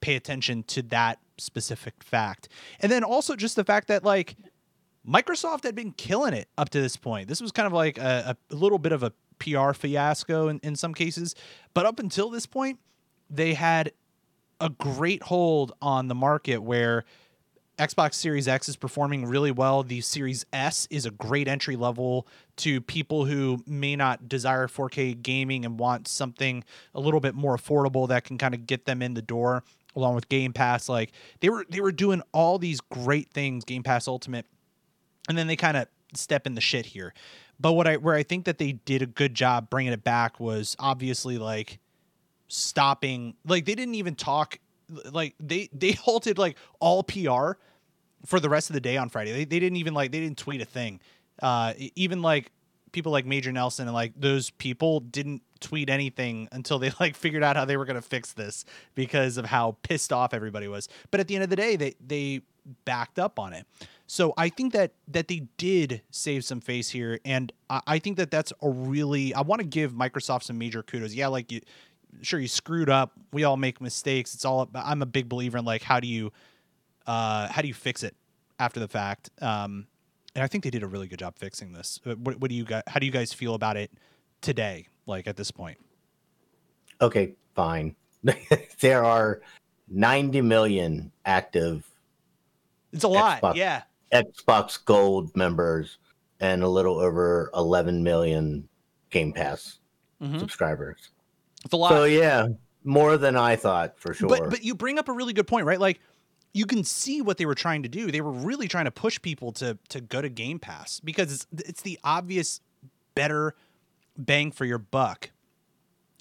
[0.00, 2.48] pay attention to that specific fact.
[2.80, 4.36] And then also just the fact that like
[5.06, 7.28] Microsoft had been killing it up to this point.
[7.28, 10.76] This was kind of like a, a little bit of a PR fiasco in, in
[10.76, 11.34] some cases.
[11.74, 12.78] But up until this point,
[13.28, 13.92] they had
[14.60, 17.04] a great hold on the market where
[17.78, 19.82] Xbox Series X is performing really well.
[19.82, 25.22] The Series S is a great entry level to people who may not desire 4K
[25.22, 29.00] gaming and want something a little bit more affordable that can kind of get them
[29.00, 29.64] in the door
[29.96, 33.82] along with Game Pass like they were they were doing all these great things Game
[33.82, 34.46] Pass Ultimate
[35.28, 37.14] and then they kind of step in the shit here.
[37.58, 40.40] But what I where I think that they did a good job bringing it back
[40.40, 41.78] was obviously like
[42.48, 44.58] stopping like they didn't even talk
[45.10, 47.52] like they they halted like all PR
[48.24, 49.32] for the rest of the day on Friday.
[49.32, 51.00] They, they didn't even like they didn't tweet a thing.
[51.40, 52.52] Uh, even like
[52.92, 57.42] people like Major Nelson and like those people didn't tweet anything until they like figured
[57.42, 58.64] out how they were gonna fix this
[58.94, 60.88] because of how pissed off everybody was.
[61.10, 62.42] But at the end of the day, they they
[62.84, 63.66] backed up on it.
[64.06, 68.18] So I think that that they did save some face here, and I, I think
[68.18, 71.14] that that's a really I want to give Microsoft some major kudos.
[71.14, 71.60] Yeah, like you,
[72.20, 73.12] sure you screwed up.
[73.32, 74.34] We all make mistakes.
[74.34, 74.68] It's all.
[74.74, 76.32] I'm a big believer in like how do you
[77.06, 78.14] uh, how do you fix it
[78.58, 79.30] after the fact?
[79.40, 79.86] Um,
[80.34, 82.00] and I think they did a really good job fixing this.
[82.06, 82.82] Uh, What, what do you guys?
[82.86, 83.90] How do you guys feel about it
[84.40, 84.88] today?
[85.06, 85.78] Like at this point?
[87.00, 87.96] Okay, fine.
[88.80, 89.40] there are
[89.88, 91.84] 90 million active
[92.92, 93.42] It's a lot.
[93.42, 93.54] Xbox.
[93.56, 93.82] Yeah.
[94.12, 95.98] Xbox Gold members
[96.38, 98.68] and a little over 11 million
[99.10, 99.78] Game Pass
[100.22, 100.38] Mhm.
[100.38, 101.10] subscribers.
[101.64, 101.90] It's a lot.
[101.90, 102.48] So yeah,
[102.84, 104.28] more than I thought for sure.
[104.28, 105.80] But but you bring up a really good point, right?
[105.80, 106.00] Like
[106.52, 108.10] you can see what they were trying to do.
[108.10, 111.46] They were really trying to push people to to go to Game Pass because it's
[111.68, 112.60] it's the obvious
[113.14, 113.54] better
[114.16, 115.30] bang for your buck.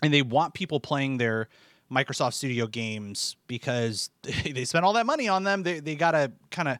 [0.03, 1.47] And they want people playing their
[1.91, 5.63] Microsoft Studio games because they spent all that money on them.
[5.63, 6.77] They they got to kind of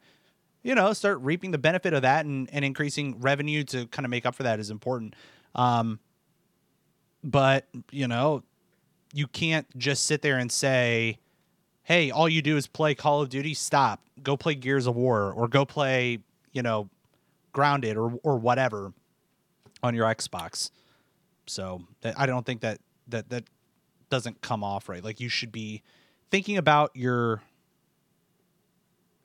[0.64, 4.10] you know start reaping the benefit of that and, and increasing revenue to kind of
[4.10, 5.16] make up for that is important.
[5.56, 6.00] Um,
[7.24, 8.44] but you know
[9.14, 11.20] you can't just sit there and say,
[11.84, 14.02] "Hey, all you do is play Call of Duty." Stop.
[14.24, 16.20] Go play Gears of War or go play,
[16.52, 16.90] you know,
[17.54, 18.94] Grounded or or whatever
[19.84, 20.72] on your Xbox.
[21.48, 23.44] So that, I don't think that that that
[24.10, 25.04] doesn't come off right.
[25.04, 25.82] Like you should be
[26.30, 27.42] thinking about your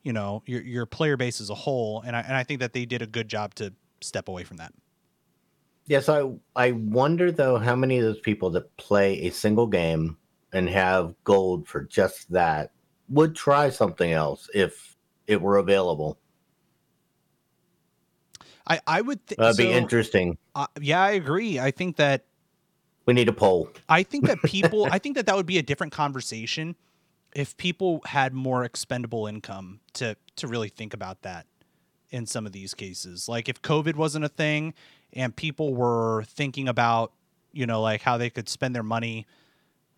[0.02, 2.72] you know your your player base as a whole, and I and I think that
[2.72, 4.72] they did a good job to step away from that.
[5.86, 10.18] Yes, I I wonder though how many of those people that play a single game
[10.52, 12.72] and have gold for just that
[13.08, 14.96] would try something else if
[15.26, 16.18] it were available.
[18.66, 20.38] I I would th- That'd be interesting.
[20.54, 21.60] uh, yeah, I agree.
[21.60, 22.24] I think that
[23.06, 23.70] We need a poll.
[23.88, 26.74] I think that people, I think that that would be a different conversation
[27.34, 31.46] if people had more expendable income to to really think about that
[32.10, 33.28] in some of these cases.
[33.28, 34.74] Like if COVID wasn't a thing
[35.12, 37.12] and people were thinking about,
[37.52, 39.26] you know, like how they could spend their money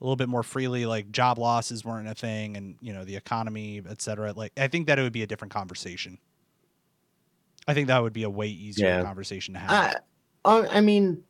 [0.00, 3.16] a little bit more freely, like job losses weren't a thing and, you know, the
[3.16, 4.32] economy, et cetera.
[4.32, 6.18] Like I think that it would be a different conversation.
[7.66, 9.02] I think that would be a way easier Yeah.
[9.02, 9.96] conversation to have.
[10.44, 11.22] I, I mean,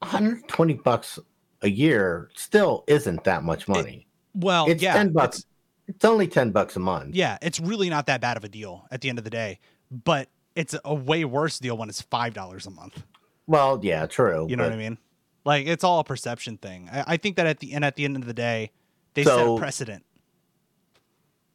[0.00, 1.18] 120 bucks
[1.62, 4.06] a year still isn't that much money.
[4.34, 5.46] well, it's yeah, 10 it's- bucks.
[5.88, 7.14] It's only 10 bucks a month.
[7.14, 9.58] Yeah, it's really not that bad of a deal at the end of the day.
[9.92, 13.02] But it's a way worse deal when it's five dollars a month.
[13.46, 14.46] Well, yeah, true.
[14.48, 14.98] You know what I mean?
[15.44, 16.88] Like it's all a perception thing.
[16.92, 18.70] I, I think that at the end at the end of the day,
[19.14, 20.04] they set a precedent.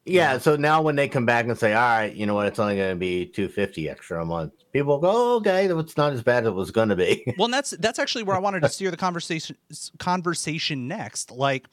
[0.04, 2.46] Yeah, so now when they come back and say, "All right, you know what?
[2.46, 5.96] It's only going to be two fifty extra a month," people go, oh, "Okay, it's
[5.96, 8.36] not as bad as it was going to be." Well, and that's that's actually where
[8.36, 9.56] I wanted to steer the conversation
[9.98, 11.30] conversation next.
[11.30, 11.68] Like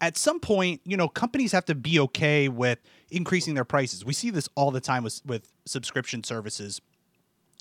[0.00, 2.78] at some point, you know, companies have to be okay with
[3.10, 4.04] increasing their prices.
[4.04, 6.80] We see this all the time with with subscription services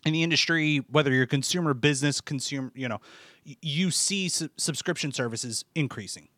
[0.05, 2.99] in the industry, whether you're consumer business, consumer, you know,
[3.43, 6.29] you see su- subscription services increasing.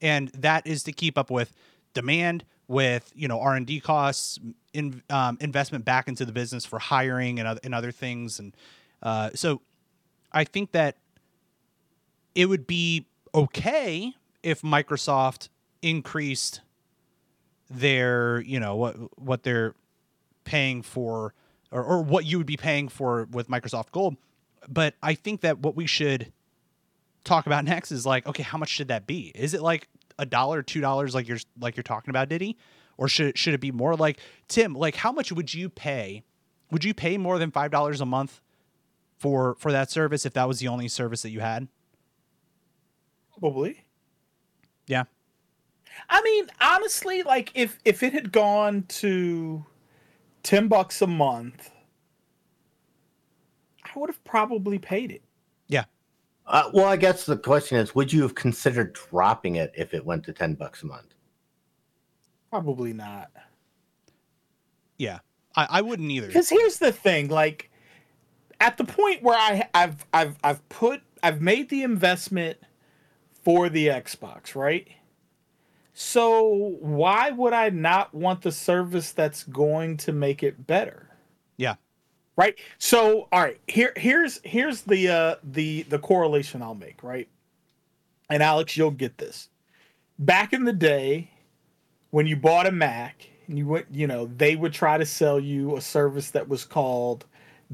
[0.00, 1.52] And that is to keep up with
[1.94, 4.38] demand, with, you know, R&D costs,
[4.72, 8.38] in, um, investment back into the business for hiring and other, and other things.
[8.38, 8.56] And
[9.02, 9.62] uh, so
[10.30, 10.96] I think that
[12.34, 15.48] it would be okay if Microsoft
[15.82, 16.60] increased
[17.70, 19.74] their, you know, what what they're
[20.44, 21.34] paying for
[21.70, 24.16] or, or what you would be paying for with Microsoft Gold.
[24.68, 26.32] But I think that what we should
[27.24, 29.32] talk about next is like, okay, how much should that be?
[29.34, 32.56] Is it like a dollar, two dollars, like you're like you're talking about, Diddy,
[32.96, 34.74] or should should it be more like Tim?
[34.74, 36.24] Like, how much would you pay?
[36.70, 38.40] Would you pay more than five dollars a month
[39.18, 41.68] for for that service if that was the only service that you had?
[43.38, 43.84] Probably.
[44.88, 45.04] Yeah,
[46.08, 49.64] I mean, honestly, like if if it had gone to
[50.42, 51.70] ten bucks a month,
[53.84, 55.22] I would have probably paid it.
[55.68, 55.84] yeah.
[56.46, 60.04] uh, well, I guess the question is, would you have considered dropping it if it
[60.04, 61.14] went to ten bucks a month?
[62.50, 63.30] Probably not.
[64.96, 65.18] Yeah,
[65.54, 66.28] I, I wouldn't either.
[66.28, 67.70] Because here's the thing, like
[68.60, 72.58] at the point where I I've I've I've put I've made the investment
[73.48, 74.86] for the Xbox, right?
[75.94, 81.08] So why would I not want the service that's going to make it better?
[81.56, 81.76] Yeah,
[82.36, 82.58] Right?
[82.76, 87.26] So all right, here here's here's the uh the the correlation I'll make, right?
[88.28, 89.48] And Alex, you'll get this.
[90.18, 91.30] Back in the day,
[92.10, 95.40] when you bought a Mac and you went, you know, they would try to sell
[95.40, 97.24] you a service that was called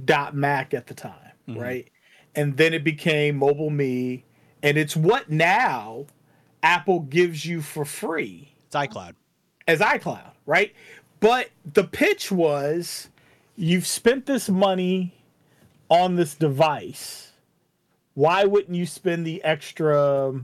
[0.04, 1.60] dot Mac at the time, Mhm.
[1.60, 1.90] right?
[2.36, 4.24] And then it became Mobile Me,
[4.64, 6.06] and it's what now
[6.62, 9.14] Apple gives you for free it's iCloud.
[9.68, 10.72] as iCloud, right?
[11.20, 13.08] But the pitch was
[13.54, 15.14] you've spent this money
[15.88, 17.32] on this device.
[18.14, 20.34] Why wouldn't you spend the extra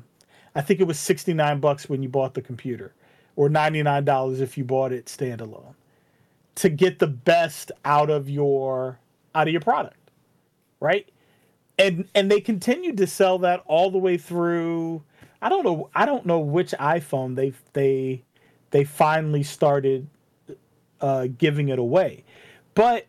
[0.54, 2.92] I think it was 69 bucks when you bought the computer
[3.37, 5.74] or $99 if you bought it standalone
[6.56, 8.98] to get the best out of your
[9.35, 10.11] out of your product,
[10.80, 11.09] right?
[11.81, 15.03] And and they continued to sell that all the way through
[15.40, 18.23] I don't know I don't know which iPhone they they
[18.71, 20.07] they finally started
[21.01, 22.25] uh, giving it away.
[22.75, 23.07] But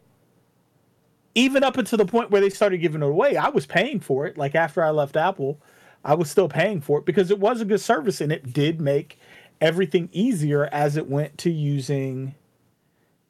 [1.36, 4.26] even up until the point where they started giving it away, I was paying for
[4.26, 4.38] it.
[4.38, 5.60] Like after I left Apple,
[6.04, 8.82] I was still paying for it because it was a good service and it did
[8.82, 9.20] make
[9.60, 12.36] everything easier as it went to using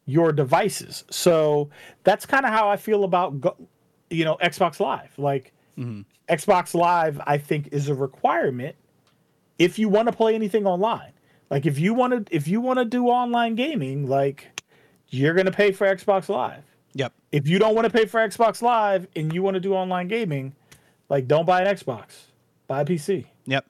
[0.06, 1.04] your devices.
[1.10, 1.70] So
[2.04, 3.58] that's kind of how I feel about go-
[4.12, 5.12] you know Xbox Live.
[5.18, 6.06] Like Mhm.
[6.30, 8.76] Xbox Live, I think is a requirement
[9.58, 11.12] if you want to play anything online.
[11.50, 14.48] Like if you want to if you want to do online gaming, like
[15.10, 16.64] you're going to pay for Xbox Live.
[16.94, 17.14] Yep.
[17.32, 20.08] If you don't want to pay for Xbox Live and you want to do online
[20.08, 20.54] gaming,
[21.10, 22.26] like don't buy an Xbox.
[22.68, 23.26] Buy a PC.
[23.46, 23.66] Yep.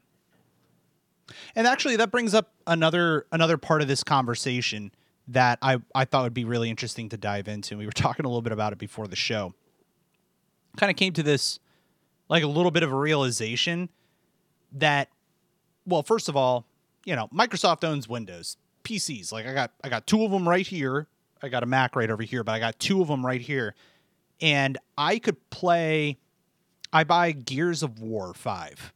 [1.55, 4.91] And actually that brings up another another part of this conversation
[5.27, 7.73] that I, I thought would be really interesting to dive into.
[7.73, 9.53] And we were talking a little bit about it before the show.
[10.77, 11.59] Kind of came to this
[12.29, 13.89] like a little bit of a realization
[14.73, 15.09] that
[15.85, 16.65] well, first of all,
[17.05, 19.31] you know, Microsoft owns Windows PCs.
[19.31, 21.07] Like I got I got two of them right here.
[21.41, 23.75] I got a Mac right over here, but I got two of them right here.
[24.39, 26.17] And I could play
[26.93, 28.93] I buy Gears of War 5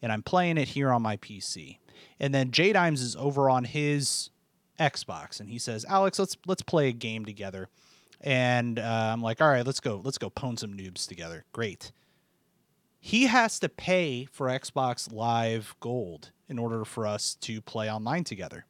[0.00, 1.78] and I'm playing it here on my PC.
[2.20, 4.30] And then J Dimes is over on his
[4.78, 7.68] Xbox and he says, "Alex, let's let's play a game together."
[8.24, 10.00] And uh, I'm like, "All right, let's go.
[10.02, 11.92] Let's go pwn some noobs together." Great.
[12.98, 18.24] He has to pay for Xbox Live Gold in order for us to play online
[18.24, 18.64] together.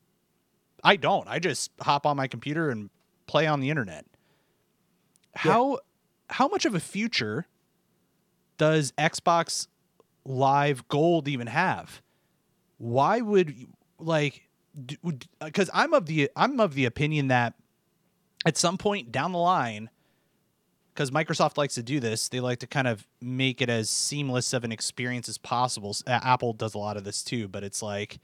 [0.83, 1.29] I don't.
[1.29, 2.91] I just hop on my computer and
[3.27, 4.05] play on the internet.
[5.37, 5.79] How
[6.29, 7.47] how much of a future
[8.59, 9.69] does Xbox
[10.25, 12.03] Live Gold even have?
[12.79, 13.55] Why would
[14.01, 14.49] like
[15.45, 17.55] because I'm of the I'm of the opinion that
[18.45, 19.91] at some point down the line
[20.95, 24.53] because Microsoft likes to do this, they like to kind of make it as seamless
[24.53, 25.97] of an experience as possible.
[26.07, 28.21] A- Apple does a lot of this too, but it's like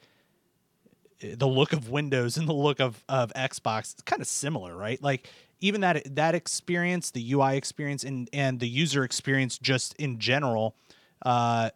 [1.20, 4.76] eh, the look of Windows and the look of, of Xbox, it's kind of similar,
[4.76, 5.02] right?
[5.02, 5.28] Like
[5.60, 10.76] even that that experience, the UI experience, and and the user experience just in general,
[11.22, 11.70] uh,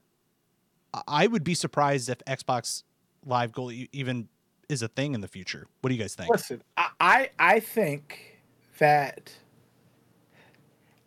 [1.09, 2.85] I would be surprised if Xbox
[3.27, 4.29] Live Gold even
[4.69, 5.67] is a thing in the future.
[5.81, 6.31] What do you guys think?
[6.31, 8.34] Listen, I I think
[8.79, 9.33] that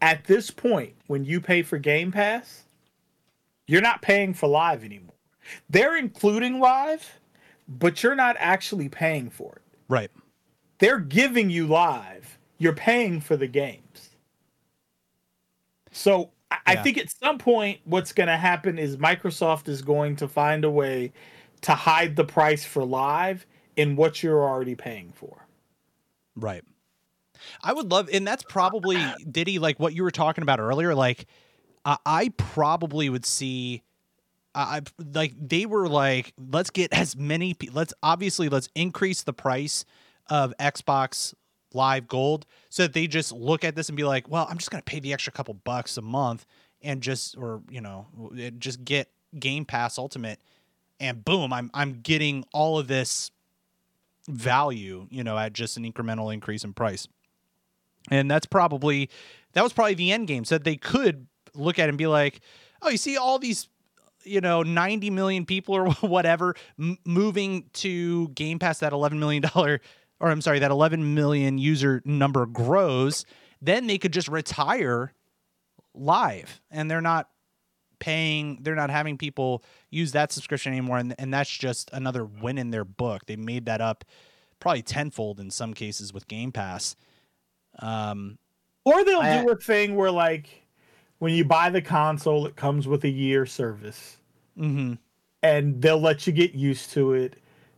[0.01, 2.63] at this point, when you pay for Game Pass,
[3.65, 5.15] you're not paying for live anymore.
[5.69, 7.19] They're including live,
[7.67, 9.77] but you're not actually paying for it.
[9.89, 10.11] Right.
[10.79, 12.37] They're giving you live.
[12.59, 14.09] You're paying for the games.
[15.91, 20.15] So I, I think at some point, what's going to happen is Microsoft is going
[20.17, 21.11] to find a way
[21.61, 25.47] to hide the price for live in what you're already paying for.
[26.35, 26.63] Right.
[27.63, 28.97] I would love, and that's probably
[29.31, 30.93] Diddy, like what you were talking about earlier.
[30.95, 31.25] Like,
[31.85, 33.83] I, I probably would see,
[34.55, 37.55] I I- like they were like, let's get as many.
[37.71, 39.85] Let's obviously let's increase the price
[40.29, 41.33] of Xbox
[41.73, 44.71] Live Gold so that they just look at this and be like, well, I'm just
[44.71, 46.45] gonna pay the extra couple bucks a month
[46.81, 48.07] and just, or you know,
[48.59, 50.39] just get Game Pass Ultimate,
[50.99, 53.31] and boom, I'm I'm getting all of this
[54.27, 57.07] value, you know, at just an incremental increase in price.
[58.09, 59.09] And that's probably
[59.53, 60.45] that was probably the end game.
[60.45, 62.41] So they could look at and be like,
[62.81, 63.67] "Oh, you see all these
[64.23, 69.43] you know 90 million people or whatever m- moving to Game Pass that 11 million
[69.53, 69.81] dollar
[70.19, 73.25] or I'm sorry, that 11 million user number grows,
[73.61, 75.13] then they could just retire
[75.93, 77.29] live and they're not
[77.99, 82.59] paying they're not having people use that subscription anymore and, and that's just another win
[82.59, 84.05] in their book they made that up
[84.59, 86.95] probably tenfold in some cases with game pass
[87.79, 88.37] um
[88.85, 90.63] Or they'll I- do a thing where like
[91.19, 94.17] when you buy the console, it comes with a year service.
[94.57, 94.97] mhm.
[95.43, 97.35] and they'll let you get used to it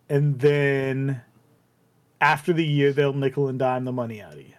[0.09, 1.21] and then
[2.21, 4.53] after the year they'll nickel and dime the money out of you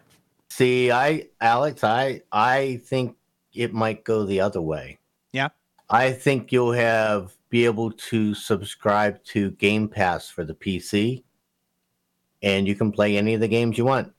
[0.51, 3.17] See, I Alex, I I think
[3.55, 4.99] it might go the other way.
[5.33, 5.49] Yeah.
[5.89, 11.23] I think you'll have be able to subscribe to Game Pass for the PC
[12.43, 14.13] and you can play any of the games you want.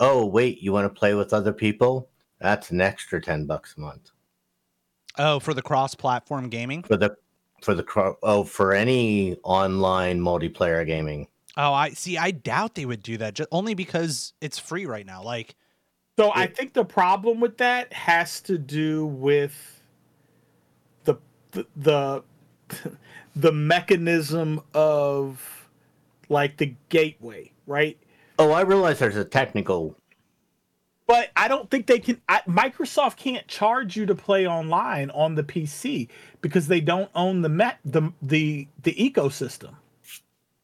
[0.00, 2.08] Oh, wait, you want to play with other people?
[2.40, 4.10] That's an extra 10 bucks a month.
[5.18, 7.16] oh for the cross platform gaming For the
[7.62, 11.28] for the cro- oh, for any online multiplayer gaming.
[11.56, 15.06] oh i see i doubt they would do that just only because it's free right
[15.06, 15.54] now like
[16.18, 19.80] so i think the problem with that has to do with
[21.04, 21.14] the
[21.52, 22.22] the the,
[23.36, 25.68] the mechanism of
[26.28, 27.96] like the gateway right
[28.38, 29.96] Oh, I realize there's a technical
[31.06, 32.20] but I don't think they can.
[32.30, 36.08] I, Microsoft can't charge you to play online on the PC
[36.40, 39.74] because they don't own the met the the the ecosystem.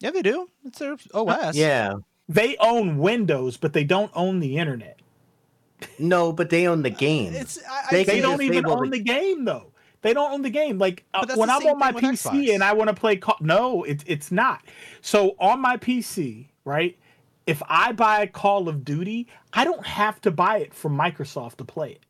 [0.00, 1.94] yeah they do it's their os Yeah.
[2.26, 4.98] They own Windows, but they don't own the internet.
[5.98, 7.34] No, but they own the game.
[7.34, 9.72] it's I, They They don't even own the- the game though.
[10.02, 10.78] They don't own the game.
[10.78, 12.54] Like uh, when I'm on my PC Xbox.
[12.54, 14.62] and I want to play, Call- no, it's it's not.
[15.02, 16.96] So on my PC, right?
[17.46, 21.64] If I buy Call of Duty, I don't have to buy it from Microsoft to
[21.64, 22.00] play it.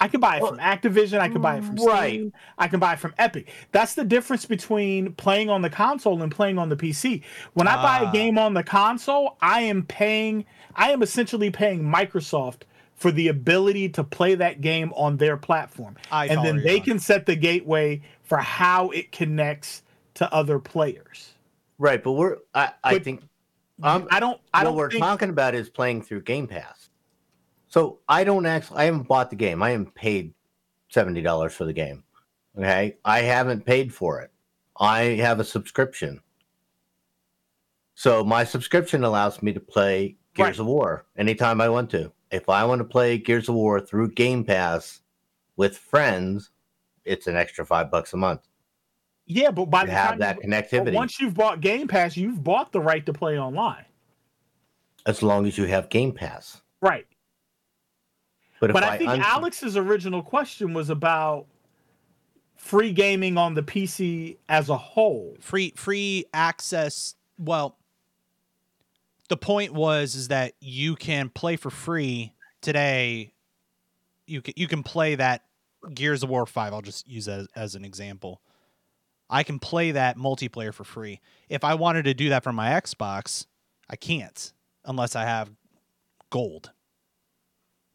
[0.00, 1.20] I can buy it from Activision.
[1.20, 2.14] I can buy it from Right.
[2.14, 2.32] Steam.
[2.58, 3.48] I can buy it from Epic.
[3.70, 7.22] That's the difference between playing on the console and playing on the PC.
[7.52, 8.08] When I buy Ah.
[8.10, 10.44] a game on the console, I am paying.
[10.74, 12.62] I am essentially paying Microsoft
[12.96, 16.84] for the ability to play that game on their platform, I and then they on.
[16.84, 19.82] can set the gateway for how it connects
[20.14, 21.34] to other players.
[21.78, 23.22] right, but we're I, I But think
[23.82, 24.40] um I don't.
[24.54, 25.02] I what don't we're think.
[25.02, 26.90] talking about is playing through Game Pass.
[27.68, 29.62] So I don't actually I haven't bought the game.
[29.62, 30.34] I haven't paid
[30.88, 32.04] seventy dollars for the game.
[32.58, 32.96] Okay.
[33.04, 34.30] I haven't paid for it.
[34.78, 36.20] I have a subscription.
[37.94, 40.58] So my subscription allows me to play Gears Right.
[40.60, 42.12] of War anytime I want to.
[42.30, 45.00] If I want to play Gears of War through Game Pass
[45.56, 46.50] with friends,
[47.04, 48.40] it's an extra five bucks a month.
[49.26, 50.94] Yeah, but by To the have time that you- connectivity.
[50.94, 53.84] once you've bought Game Pass, you've bought the right to play online.
[55.04, 56.62] as long as you have Game Pass.
[56.80, 57.06] Right.
[58.60, 61.46] But if But I think un- Alex's original question was about
[62.54, 65.36] free gaming on the PC as a whole.
[65.40, 67.76] free free access well
[69.28, 73.32] the point was is that you can play for free today
[74.28, 75.42] you can you can play that
[75.92, 78.40] gears of war 5 i'll just use that as, as an example
[79.32, 82.70] i can play that multiplayer for free if i wanted to do that from my
[82.80, 83.46] xbox
[83.90, 84.52] i can't
[84.84, 85.50] unless i have
[86.30, 86.70] gold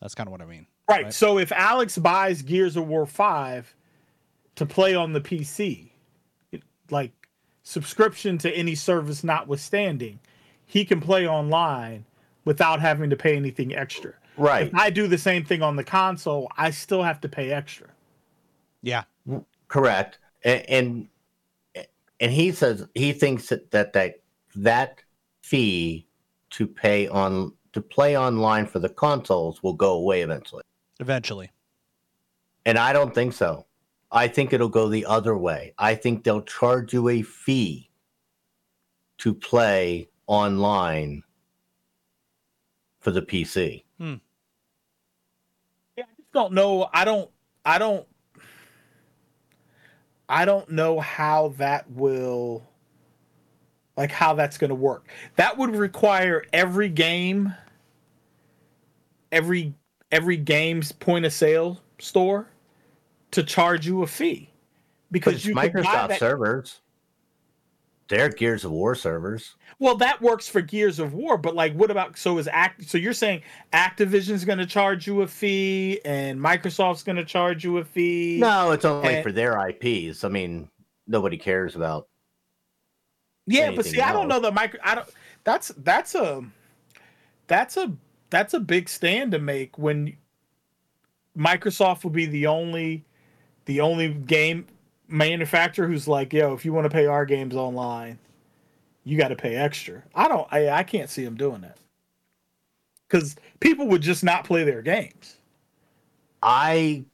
[0.01, 1.03] that's kind of what i mean Right.
[1.03, 1.13] Right.
[1.13, 3.75] So if Alex buys Gears of War 5
[4.55, 5.89] to play on the PC,
[6.53, 7.11] it- like
[7.63, 10.21] subscription to any service notwithstanding,
[10.65, 12.05] he can play online
[12.45, 14.13] without having to pay anything extra.
[14.37, 14.67] Right.
[14.67, 17.87] If I do the same thing on the console, I still have to pay extra.
[18.81, 19.03] Yeah.
[19.67, 20.19] Correct.
[20.45, 21.07] And, and
[22.19, 24.15] and he says he thinks that that that,
[24.55, 25.01] that
[25.41, 26.07] fee
[26.51, 30.63] to pay on to play online for the consoles will go away eventually.
[30.99, 31.51] Eventually.
[32.65, 33.65] And I don't think so.
[34.11, 35.73] I think it'll go the other way.
[35.77, 37.89] I think they'll charge you a fee
[39.19, 41.23] to play online
[42.99, 43.83] for the PC.
[43.97, 44.15] Hmm.
[45.97, 46.89] Yeah, I just don't know.
[46.93, 47.29] I don't.
[47.65, 48.06] I don't.
[50.29, 52.63] I don't know how that will.
[53.95, 55.07] Like how that's going to work.
[55.37, 57.55] That would require every game.
[59.31, 59.73] Every
[60.11, 62.47] every game's point of sale store
[63.31, 64.49] to charge you a fee
[65.11, 66.81] because you Microsoft servers.
[68.09, 69.55] They're Gears of War servers.
[69.79, 72.89] Well, that works for Gears of War, but like, what about so is act?
[72.89, 73.41] So you're saying
[73.73, 78.37] Activision's going to charge you a fee, and Microsoft's going to charge you a fee?
[78.39, 80.23] No, it's only And- for their IPs.
[80.23, 80.69] I mean,
[81.05, 82.07] nobody cares about.
[83.45, 84.79] yeah, but see, I don't know the micro.
[84.83, 85.09] I don't.
[85.43, 86.43] That's that's a
[87.47, 87.91] that's a
[88.29, 90.15] that's a big stand to make when
[91.37, 93.05] Microsoft will be the only
[93.65, 94.65] the only game
[95.07, 98.19] manufacturer who's like, yo, if you want to pay our games online,
[99.03, 100.03] you got to pay extra.
[100.13, 100.47] I don't.
[100.51, 101.77] I I can't see them doing that
[103.07, 105.37] because people would just not play their games.
[106.43, 107.05] I.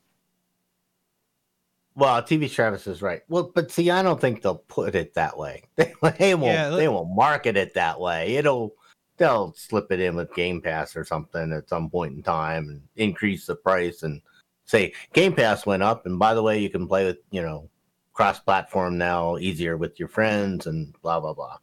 [1.96, 3.22] Well, TV Travis is right.
[3.30, 5.64] Well, but see, I don't think they'll put it that way.
[5.76, 6.54] They, they won't.
[6.54, 8.36] Yeah, they won't market it that way.
[8.36, 8.76] It'll.
[9.18, 12.82] They'll slip it in with Game Pass or something at some point in time and
[12.96, 14.20] increase the price and
[14.66, 16.08] say Game Pass went up.
[16.08, 17.70] And by the way, you can play with you know
[18.14, 21.58] cross-platform now easier with your friends and blah blah blah.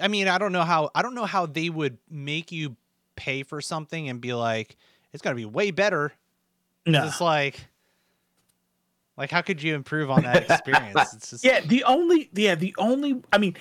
[0.00, 2.76] I mean, I don't know how I don't know how they would make you
[3.16, 4.76] pay for something and be like,
[5.12, 6.12] it's gonna be way better.
[6.86, 7.04] No.
[7.06, 7.66] It's like
[9.16, 11.14] like how could you improve on that experience?
[11.14, 13.56] It's just Yeah, the only yeah, the only I mean,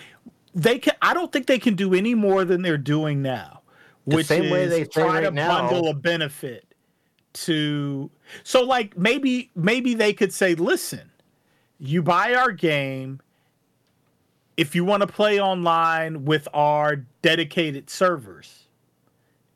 [0.53, 3.61] they can I don't think they can do any more than they're doing now.
[4.07, 6.73] The which same way they try right to now- bundle a benefit
[7.33, 8.09] to
[8.43, 11.11] so like maybe maybe they could say, listen,
[11.79, 13.21] you buy our game
[14.57, 18.67] if you want to play online with our dedicated servers,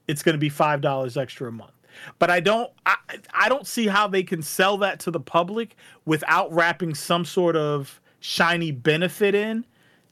[0.10, 1.72] it's going to be five dollars extra a month.
[2.18, 2.96] But I don't, I,
[3.34, 7.56] I don't see how they can sell that to the public without wrapping some sort
[7.56, 9.66] of shiny benefit in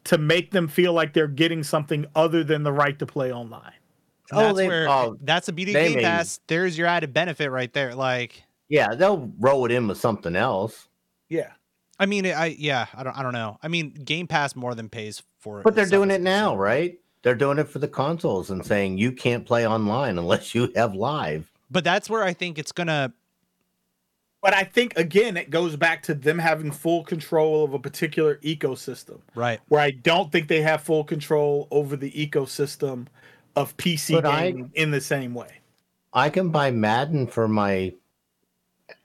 [0.05, 3.73] to make them feel like they're getting something other than the right to play online.
[4.31, 6.39] And that's Oh, they- where oh, that's a BD they Game may- Pass.
[6.47, 7.93] There's your added benefit right there.
[7.93, 10.87] Like, Yeah, they'll roll it in with something else.
[11.29, 11.51] Yeah.
[11.99, 13.57] I mean, I yeah, I don't, I don't know.
[13.63, 15.63] I mean, Game Pass more than pays for it.
[15.63, 16.61] But they're doing it now, consumer.
[16.63, 16.99] right?
[17.23, 20.93] They're doing it for the consoles and saying you can't play online unless you have
[20.93, 21.51] live.
[21.71, 23.13] But that's where I think it's gonna.
[24.41, 28.37] But I think again, it goes back to them having full control of a particular
[28.37, 29.19] ecosystem.
[29.35, 29.59] Right.
[29.67, 33.07] Where I don't think they have full control over the ecosystem
[33.55, 35.49] of PC But I- gaming in the same way.
[36.13, 37.93] I can buy Madden for my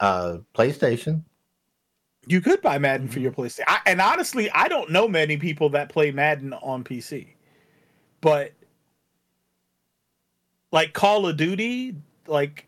[0.00, 1.22] uh, PlayStation.
[2.26, 3.22] You could buy Madden for mm-hmm.
[3.22, 3.64] your PlayStation.
[3.66, 7.28] I, and honestly, I don't know many people that play Madden on PC.
[8.20, 8.52] But
[10.70, 11.96] like Call of Duty,
[12.26, 12.66] like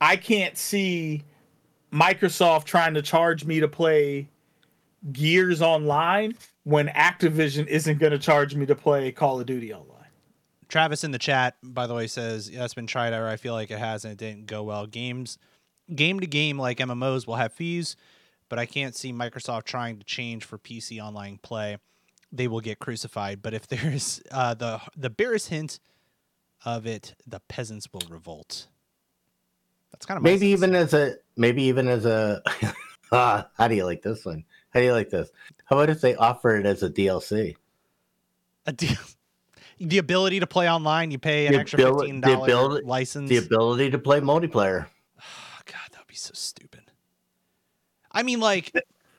[0.00, 1.22] I can't see
[1.92, 4.28] Microsoft trying to charge me to play
[5.12, 6.34] Gears online
[6.64, 9.90] when Activision isn't going to charge me to play Call of Duty online.
[10.68, 13.22] Travis in the chat, by the way, says yeah, it's been tried out.
[13.22, 14.86] I feel like it has and it didn't go well.
[14.86, 15.38] Games,
[15.94, 17.96] game to game, like MMOs, will have fees,
[18.48, 21.78] but I can't see Microsoft trying to change for PC online play.
[22.32, 23.42] They will get crucified.
[23.42, 25.78] But if there's uh, the the barest hint
[26.64, 28.68] of it, the peasants will revolt.
[29.92, 32.42] That's kind of Maybe even as a maybe even as a
[33.12, 34.44] ah, how do you like this one?
[34.70, 35.30] How do you like this?
[35.66, 37.56] How about if they offer it as a DLC?
[38.66, 38.96] a deal.
[39.80, 43.28] The ability to play online, you pay an The extra fifteen dollar license.
[43.28, 44.86] The ability to play multiplayer.
[45.18, 45.22] Oh,
[45.66, 46.83] God, that would be so stupid.
[48.14, 48.72] I mean, like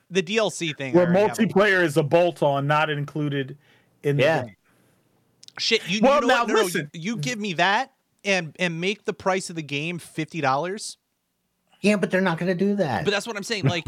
[0.10, 0.94] the DLC thing.
[0.94, 3.58] I Where already have multiplayer is a bolt on, not included
[4.04, 4.56] in the game.
[5.58, 6.48] Shit, you, Well, you know now what?
[6.48, 6.90] No, no, listen.
[6.94, 7.92] you, you give me that
[8.24, 10.98] and and make the price of the game fifty dollars.
[11.82, 13.06] Yeah, but they're not going to do that.
[13.06, 13.66] But that's what I'm saying.
[13.66, 13.86] Like,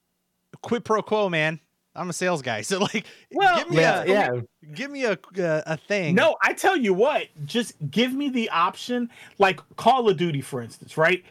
[0.62, 1.60] quid pro quo, man.
[1.94, 4.30] I'm a sales guy, so like, Well, give me yeah, a yeah.
[4.74, 6.14] give me a a, a thing.
[6.14, 10.60] No, I tell you what, just give me the option, like Call of Duty, for
[10.60, 11.24] instance, right?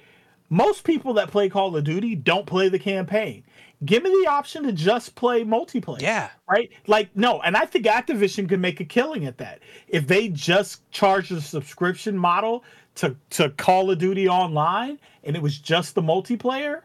[0.49, 3.43] Most people that play Call of Duty don't play the campaign.
[3.83, 6.01] Give me the option to just play multiplayer.
[6.01, 6.29] Yeah.
[6.49, 6.71] Right?
[6.87, 9.59] Like, no, and I think Activision could make a killing at that.
[9.87, 12.63] If they just charge a subscription model
[12.95, 16.81] to, to Call of Duty Online and it was just the multiplayer,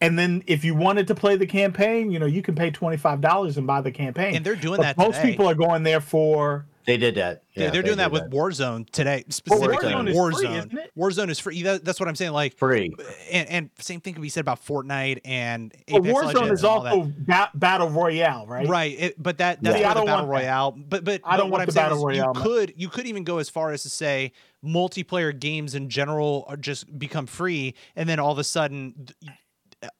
[0.00, 3.56] and then if you wanted to play the campaign, you know, you can pay $25
[3.56, 4.36] and buy the campaign.
[4.36, 5.30] And they're doing But that Most today.
[5.30, 7.42] people are going there for They did that.
[7.54, 9.24] Yeah, Yeah, they're they doing that did with Warzone today.
[9.28, 10.34] Specifically, Warzone is Warzone.
[10.38, 10.90] free, isn't it?
[10.96, 11.62] Warzone is free.
[11.62, 12.30] That's what I'm saying.
[12.32, 12.94] Like, free.
[13.32, 16.86] and, and same thing can be said about Fortnite and Well, Warzone Legends is all
[16.86, 18.68] also ba- battle royale, right?
[18.68, 19.88] Right, it, but that that's Yeah.
[19.88, 20.46] for See, the don't battle want that.
[20.46, 20.70] royale.
[20.72, 22.42] But but, I don't but what want I'm the saying battle is royale, you man.
[22.44, 24.32] could you could even go as far as to say
[24.64, 29.08] multiplayer games in general are just become free, and then all of a sudden,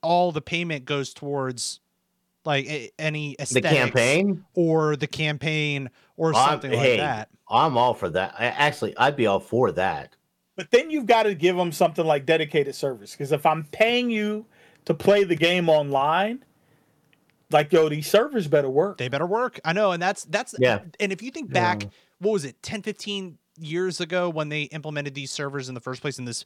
[0.03, 1.81] all the payment goes towards
[2.47, 4.45] like any The campaign.
[4.55, 7.29] or the campaign or I'm- something like hey, that.
[7.49, 8.35] I'm all for that.
[8.39, 10.17] I, actually, I'd be all for that.
[10.57, 13.13] But then you've got to give them something like dedicated service.
[13.13, 14.47] Because if I'm paying you
[14.87, 16.45] to play the game online,
[17.51, 18.99] like yo, these servers better work.
[18.99, 19.61] They better work.
[19.65, 20.81] I know, and that's that's Yeah.
[20.99, 21.85] And if you think back,
[22.19, 26.01] what was it, 10, 15 years ago when they implemented these servers in the first
[26.03, 26.45] place in this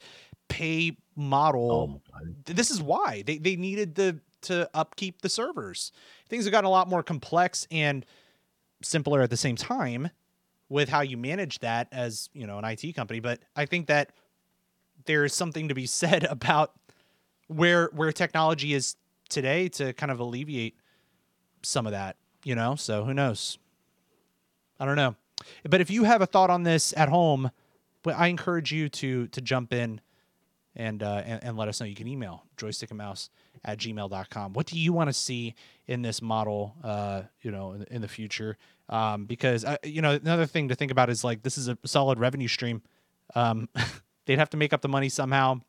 [0.49, 1.71] pay model?
[1.71, 2.35] Oh, my God.
[2.45, 5.91] th- this is why they they needed the to upkeep the servers.
[6.29, 8.05] Things have gotten a lot more complex and
[8.83, 10.09] simpler at the same time
[10.69, 13.19] with how you manage that as you know an IT company.
[13.19, 14.11] But I think that
[15.05, 16.73] there is something to be said about
[17.47, 18.95] where where technology is
[19.29, 20.75] today to kind of alleviate
[21.61, 22.15] some of that.
[22.43, 23.59] You know, so who knows?
[24.79, 25.15] I don't know.
[25.69, 27.51] But if you have a thought on this at home,
[28.05, 30.01] I encourage you to to jump in
[30.75, 31.85] and, uh, and and let us know.
[31.85, 33.29] You can email joystick and mouse
[33.63, 34.53] at gmail.com.
[34.53, 35.55] What do you want to see
[35.87, 38.57] in this model, uh, you know, in, in the future?
[38.89, 41.77] Um, because, uh, you know, another thing to think about is like this is a
[41.85, 42.81] solid revenue stream.
[43.35, 43.69] Um,
[44.25, 45.61] they'd have to make up the money somehow.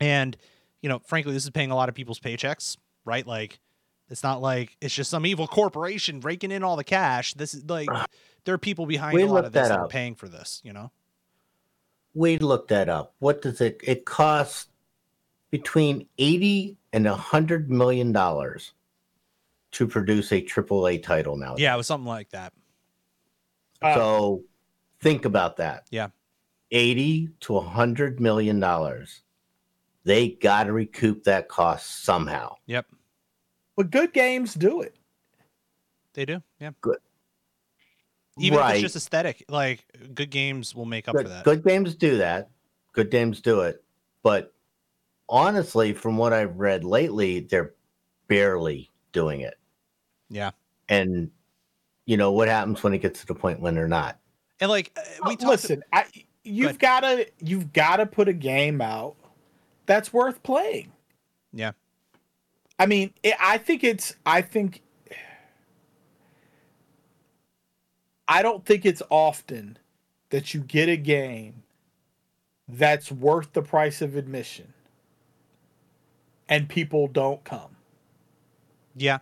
[0.00, 0.36] And,
[0.82, 3.26] you know, frankly, this is paying a lot of people's paychecks, right?
[3.26, 3.60] Like,
[4.08, 7.34] it's not like it's just some evil corporation raking in all the cash.
[7.34, 7.88] This is like
[8.44, 10.60] there are people behind We a lot of this that that are paying for this,
[10.64, 10.90] you know?
[12.16, 13.14] We looked that up.
[13.18, 13.78] What does it?
[13.84, 14.68] It costs
[15.50, 18.72] between eighty and a hundred million dollars
[19.72, 21.56] to produce a AAA title now.
[21.58, 22.54] Yeah, it was something like that.
[23.82, 24.42] Uh, So
[25.00, 25.86] think about that.
[25.90, 26.08] Yeah.
[26.70, 29.20] 80 to a 100 million dollars.
[30.04, 32.56] They got to recoup that cost somehow.
[32.66, 32.86] Yep.
[33.76, 34.96] but good games do it.
[36.14, 36.42] They do.
[36.58, 36.70] Yeah.
[36.80, 36.98] Good.
[38.38, 38.74] Even if right.
[38.74, 39.84] it's just aesthetic, like
[40.14, 41.44] good games will make up for that.
[41.44, 42.50] good games do that.
[42.92, 43.82] Good games do it.
[44.22, 44.52] But
[45.28, 47.74] honestly, from what I've read lately, they're
[48.28, 49.58] barely doing it.
[50.28, 50.50] Yeah.
[50.88, 51.30] And
[52.04, 54.18] you know what happens when it gets to the point when they're not.
[54.60, 56.04] And like uh, we Uh, talked Listen, I,
[56.44, 59.16] you've got to you've got to put a game out
[59.86, 60.92] that's worth playing.
[61.52, 61.72] Yeah.
[62.78, 64.14] I mean, it, I think it's.
[64.26, 64.82] I think.
[68.28, 69.78] I don't think it's often
[70.30, 71.62] that you get a game
[72.68, 74.72] that's worth the price of admission,
[76.48, 77.76] and people don't come.
[78.96, 79.18] Yeah.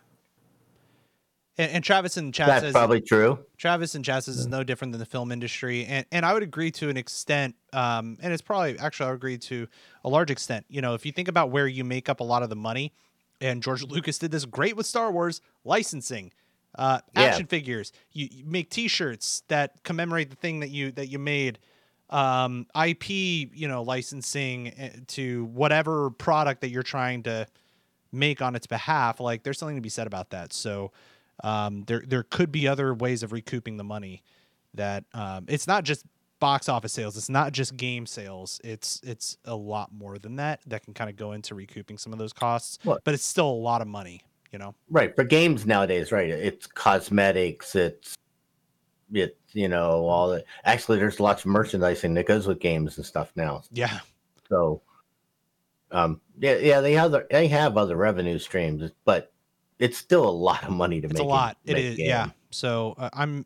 [1.57, 3.39] And, and Travis and Chad That's says probably true.
[3.59, 6.43] Travis and Chad says is no different than the film industry, and and I would
[6.43, 7.55] agree to an extent.
[7.73, 9.69] Um, and it's probably actually I would agree to
[10.05, 10.67] a large extent.
[10.69, 12.93] You know, if you think about where you make up a lot of the money,
[13.41, 16.33] and George Lucas did this great with Star Wars licensing,
[16.77, 17.22] uh, Yeah.
[17.22, 17.93] action figures.
[18.12, 21.59] You, you make T-shirts that commemorate the thing that you that you made.
[22.11, 27.47] Um, IP, you know, licensing eh, to whatever product that you're trying to
[28.12, 29.20] make on its behalf.
[29.20, 30.53] Like, there's something to be said about that.
[30.53, 30.93] So,
[31.43, 34.22] um, there there could be other ways of recouping the money.
[34.75, 36.05] That um, it's not just
[36.41, 37.16] box office sales.
[37.16, 38.61] It's not just game sales.
[38.62, 42.12] It's it's a lot more than that that can kind of go into recouping some
[42.12, 42.79] of those costs.
[42.85, 43.03] What?
[43.05, 44.20] But it's still a lot of money.
[44.55, 44.75] You know.
[44.89, 45.15] Right.
[45.17, 46.31] For games nowadays, right?
[46.31, 48.15] It's cosmetics, it's
[49.13, 53.05] it's you know, all the actually there's lots of merchandising that goes with games and
[53.05, 53.63] stuff now.
[53.73, 53.99] Yeah.
[54.49, 54.81] So
[55.91, 59.33] um yeah, yeah, they have the, they have other revenue streams, but
[59.79, 61.21] it's still a lot of money to it's make.
[61.21, 63.45] It's a lot it is yeah so uh, i'm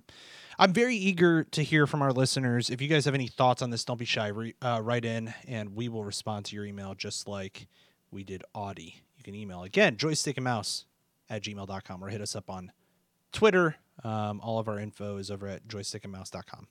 [0.58, 3.70] i'm very eager to hear from our listeners if you guys have any thoughts on
[3.70, 6.94] this don't be shy re, uh, write in and we will respond to your email
[6.94, 7.66] just like
[8.10, 10.84] we did audi you can email again joystick and mouse
[11.30, 12.72] at gmail.com or hit us up on
[13.32, 16.66] twitter um, all of our info is over at joystickandmouse.com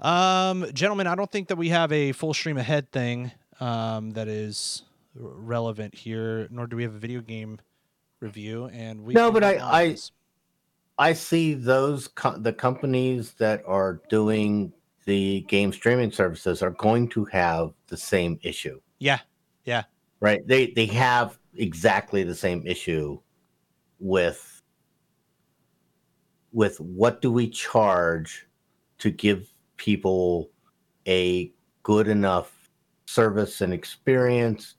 [0.00, 3.30] um gentlemen i don't think that we have a full stream ahead thing
[3.60, 4.82] um, that is
[5.20, 7.58] r- relevant here nor do we have a video game
[8.20, 9.96] review and we No, but I- move on to I-
[10.98, 14.72] I see those co- the companies that are doing
[15.04, 18.80] the game streaming services are going to have the same issue.
[18.98, 19.18] Yeah,
[19.66, 19.82] Yeah.
[20.20, 20.40] Right.
[20.46, 23.20] They they have exactly the same issue
[23.98, 24.62] with
[26.52, 28.46] with what do we charge
[28.98, 30.50] to give people
[31.06, 32.70] a good enough
[33.06, 34.74] service and experience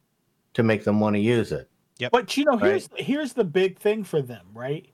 [0.53, 1.69] to make them want to use it.
[1.99, 4.87] Yeah but you know, here's here's the big thing for them, right?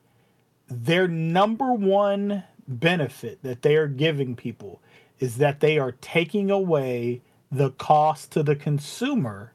[0.67, 4.82] Their number one benefit that they are giving people
[5.19, 7.21] is that they are taking away
[7.51, 9.53] the cost to the consumer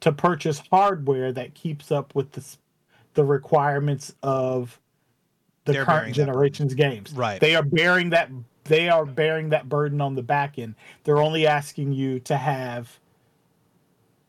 [0.00, 2.58] to purchase hardware that keeps up with the s-
[3.14, 4.78] the requirements of
[5.64, 7.12] the They're current generation's games.
[7.12, 7.40] Right.
[7.40, 8.30] They are bearing that
[8.64, 10.74] they are bearing that burden on the back end.
[11.04, 12.98] They're only asking you to have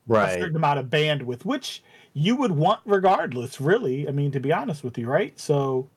[0.07, 0.38] right.
[0.38, 1.83] a certain amount of bandwidth, which
[2.13, 4.07] you would want regardless, really.
[4.07, 5.38] I mean, to be honest with you, right?
[5.39, 5.89] So,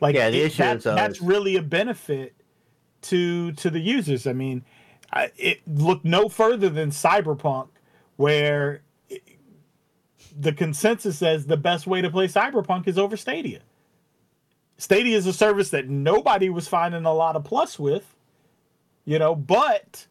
[0.00, 2.34] like, Yeah, the it- issue that- is, though, that's really a benefit
[3.02, 4.26] to to the users.
[4.26, 4.64] I mean,
[5.12, 7.68] I, it look no further than Cyberpunk,
[8.16, 8.82] where it-
[10.38, 13.60] the consensus says the best way to play Cyberpunk is over Stadia.
[14.76, 18.16] Stadia is a service that nobody was finding a lot of plus with,
[19.04, 20.06] you know, but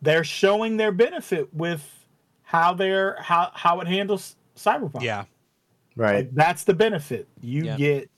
[0.00, 2.06] they're showing their benefit with
[2.42, 5.24] how they're how how it handles cyberpunk Yeah.
[5.96, 6.16] Right.
[6.16, 7.76] Like, that's the benefit you Yeah.
[7.76, 8.10] get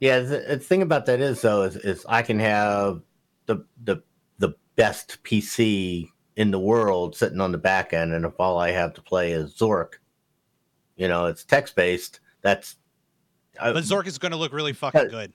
[0.00, 3.02] Yeah, the, the thing about that is though is, is I can have
[3.46, 4.02] the the
[4.38, 8.70] the best PC in the world sitting on the back end, and if all I
[8.70, 9.94] have to play is Zork,
[10.96, 12.20] you know, it's text based.
[12.42, 12.76] That's
[13.60, 15.32] I- But Zork is going to look really fucking Uh, good.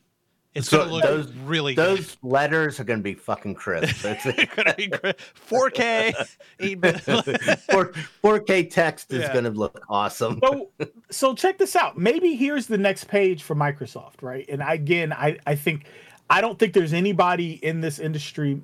[0.54, 4.04] It's so going to look those- really those letters are going to be fucking crisp.
[4.06, 4.50] It's, good.
[4.54, 5.16] going to be great.
[5.50, 6.14] 4K,
[6.60, 7.00] 8 bit.
[7.72, 9.32] 4, 4K text is Yeah.
[9.34, 10.40] going to look awesome.
[10.44, 10.70] so
[11.10, 15.38] so check this out maybe here's the next page for microsoft right and again i
[15.46, 15.86] i think
[16.30, 18.62] i don't think there's anybody in this industry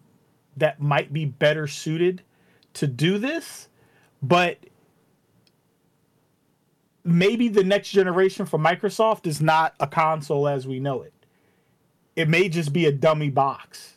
[0.58, 2.22] that might be better suited
[2.74, 3.68] to do this
[4.22, 4.58] but
[7.08, 11.14] maybe the next generation for microsoft is not a console as we know it
[12.16, 13.94] it may just be a dummy box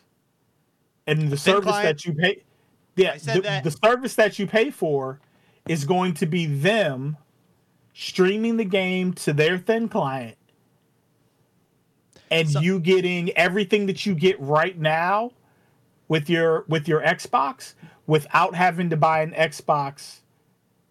[1.07, 1.85] and the service client?
[1.99, 2.43] that you pay
[2.97, 3.65] yeah said the, that.
[3.65, 5.21] the service that you pay for
[5.69, 7.17] is going to be them
[7.95, 10.37] streaming the game to their thin client
[12.31, 15.33] and So- you getting everything that you get right now
[16.09, 17.75] with your with your Xbox
[18.07, 20.21] without having to buy an Xbox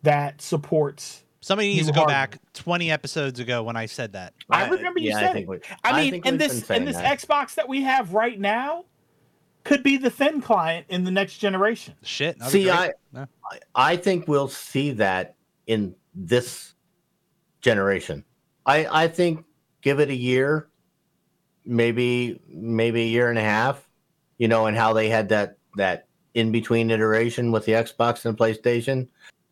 [0.04, 2.28] that supports Somebody needs New to go hardware.
[2.28, 4.34] back 20 episodes ago when I said that.
[4.50, 5.48] I remember you yeah, said I it.
[5.48, 7.20] we, I mean, think and this saying and this that.
[7.20, 8.86] Xbox that we have right now
[9.64, 11.96] could be the thin client in the next generation.
[12.04, 12.42] Shit.
[12.44, 12.70] See.
[12.70, 13.26] I, Yeah.
[13.52, 15.36] I I think we'll see that
[15.68, 16.74] in this
[17.62, 18.26] generation.
[18.66, 19.46] I I think
[19.82, 20.68] give it a year,
[21.66, 23.88] maybe maybe a year and a half,
[24.38, 28.38] you know, and how they had that that in between iteration with the Xbox and
[28.38, 29.08] PlayStation.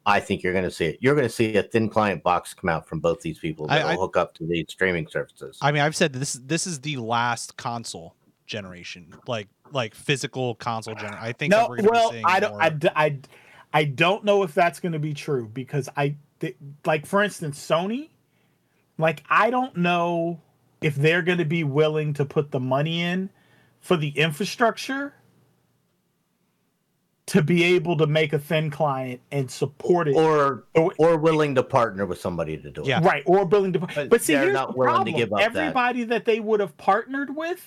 [0.07, 0.97] I think you're going to see it.
[1.01, 3.79] You're going to see a thin client box come out from both these people I-
[3.79, 5.57] that will I- hook up to the streaming services.
[5.61, 10.95] I mean, I've said this this is the last console generation, like like physical console
[10.95, 11.19] generation.
[11.21, 13.29] I think that No, we're gonna be well, I don't, more- I, d- I, d-
[13.73, 16.55] I don't know if that's going to be true because I, th-
[16.85, 18.07] like, for instance, Sony,
[18.97, 20.39] like, I don't know
[20.79, 23.29] if they're going to be willing to put the money in
[23.81, 25.13] for the infrastructure
[27.27, 30.15] to be able to make a thin client and support it.
[30.15, 30.63] or
[30.97, 32.87] or willing to partner with somebody to do it.
[32.87, 33.01] Yeah.
[33.03, 33.79] Right, or building to.
[33.79, 35.15] But But, see, they're here's not the willing to problem.
[35.15, 35.45] give up that.
[35.55, 36.25] Everybody that.
[36.25, 37.65] they would have partnered with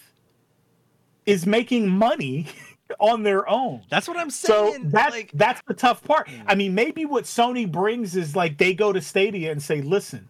[1.27, 2.47] is making money
[2.99, 3.83] on their own.
[3.91, 4.57] That's what I'm saying.
[4.59, 4.89] So saying.
[4.91, 6.29] that's like, that's the tough part.
[6.29, 6.41] Hmm.
[6.47, 10.29] I mean, maybe what Sony brings is like they go to Stadia and say, "Listen,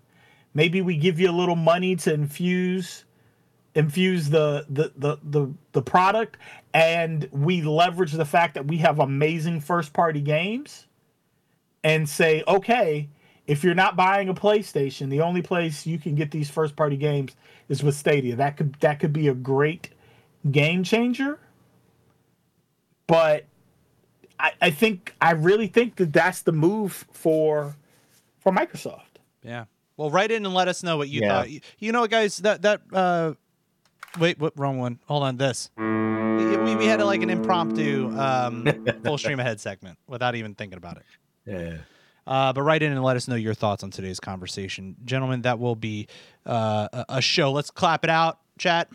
[0.55, 3.05] maybe we give you a little money to infuse
[3.75, 6.37] infuse the the the the, the product,
[6.75, 10.87] and we leverage the fact that we have amazing first party games,
[11.85, 13.09] and say, okay."
[13.47, 16.97] If you're not buying a PlayStation, the only place you can get these first party
[16.97, 17.35] games
[17.69, 18.37] is with Stadia.
[18.37, 19.89] That could that could be a great
[20.53, 21.41] game changer.
[23.09, 23.47] But
[24.39, 27.75] I, I think I really think that that's the move for
[28.39, 29.19] for Microsoft.
[29.43, 29.65] yeah.
[29.97, 31.29] Well, write in and let us know what you Yeah.
[31.29, 31.51] thought.
[31.51, 32.37] You, you know guys?
[32.39, 33.33] That that uh,
[34.19, 34.99] wait, what wrong one?
[35.07, 35.71] Hold on, this.
[35.77, 38.67] We, we had like an impromptu um,
[39.05, 41.05] full stream ahead segment without even thinking about it.
[41.47, 41.79] Yeah.
[42.27, 45.43] Uh, but write in and let us know your thoughts on today's conversation, gentlemen.
[45.43, 46.07] That will be
[46.47, 47.51] uh, a, a show.
[47.53, 48.89] Let's clap it out, chat.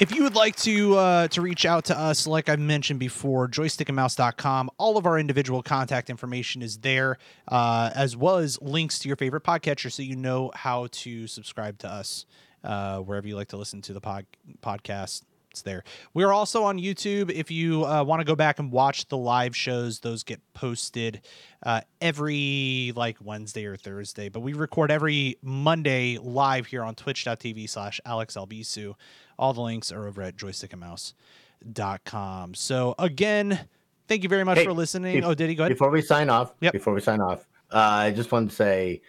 [0.00, 3.48] If you would like to uh, to reach out to us, like I mentioned before,
[3.48, 9.08] joystickandmouse.com, all of our individual contact information is there, uh, as well as links to
[9.08, 12.24] your favorite podcatcher so you know how to subscribe to us
[12.64, 14.24] uh, wherever you like to listen to the pod-
[14.62, 15.20] podcast.
[15.50, 15.82] It's there.
[16.14, 17.30] We're also on YouTube.
[17.30, 21.22] If you uh, want to go back and watch the live shows, those get posted
[21.64, 24.28] uh, every like Wednesday or Thursday.
[24.28, 28.94] But we record every Monday live here on twitch.tv slash Alex Albisu.
[29.38, 32.54] All the links are over at joystickandmouse.com.
[32.54, 33.58] So again,
[34.06, 35.16] thank you very much Hey, for listening.
[35.18, 35.72] if- oh, did he go ahead?
[35.72, 36.72] Before we sign off, Yep.
[36.74, 39.00] before we sign off, uh, I just wanted to say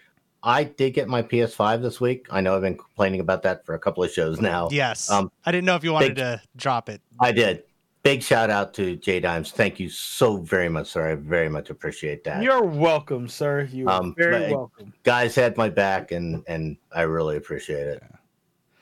[0.44, 2.26] I did get my PS5 this week.
[2.32, 4.70] I know I've been complaining about that for a couple of shows now.
[4.72, 5.10] Yes.
[5.12, 7.02] Um, I didn't know if you wanted big- to drop it.
[7.20, 7.64] I did.
[8.04, 9.52] Big shout out to J Dimes.
[9.52, 11.12] Thank you so very much, sir.
[11.12, 12.42] I very much appreciate that.
[12.42, 13.70] You're welcome, sir.
[13.72, 14.92] You are Um, very welcome.
[15.04, 18.04] Guys had my back, and and I really appreciate it.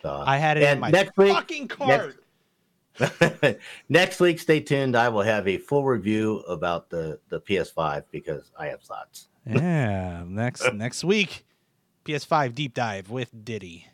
[0.01, 2.23] So, I had it in and my next week, fucking cart.
[3.89, 4.95] next week, stay tuned.
[4.95, 9.27] I will have a full review about the the PS5 because I have thoughts.
[9.45, 11.45] Yeah, next next week,
[12.09, 13.87] PS5 deep dive with Diddy.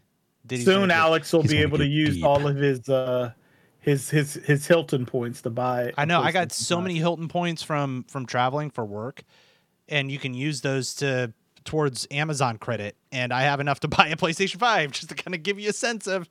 [0.45, 2.25] Diddy's Soon, Alex will be able to use deep.
[2.25, 3.31] all of his uh
[3.79, 5.91] his his his Hilton points to buy.
[5.97, 9.23] I know I got so many Hilton points from from traveling for work,
[9.89, 11.33] and you can use those to
[11.65, 12.95] towards Amazon credit.
[13.11, 15.69] And I have enough to buy a PlayStation Five just to kind of give you
[15.69, 16.29] a sense of,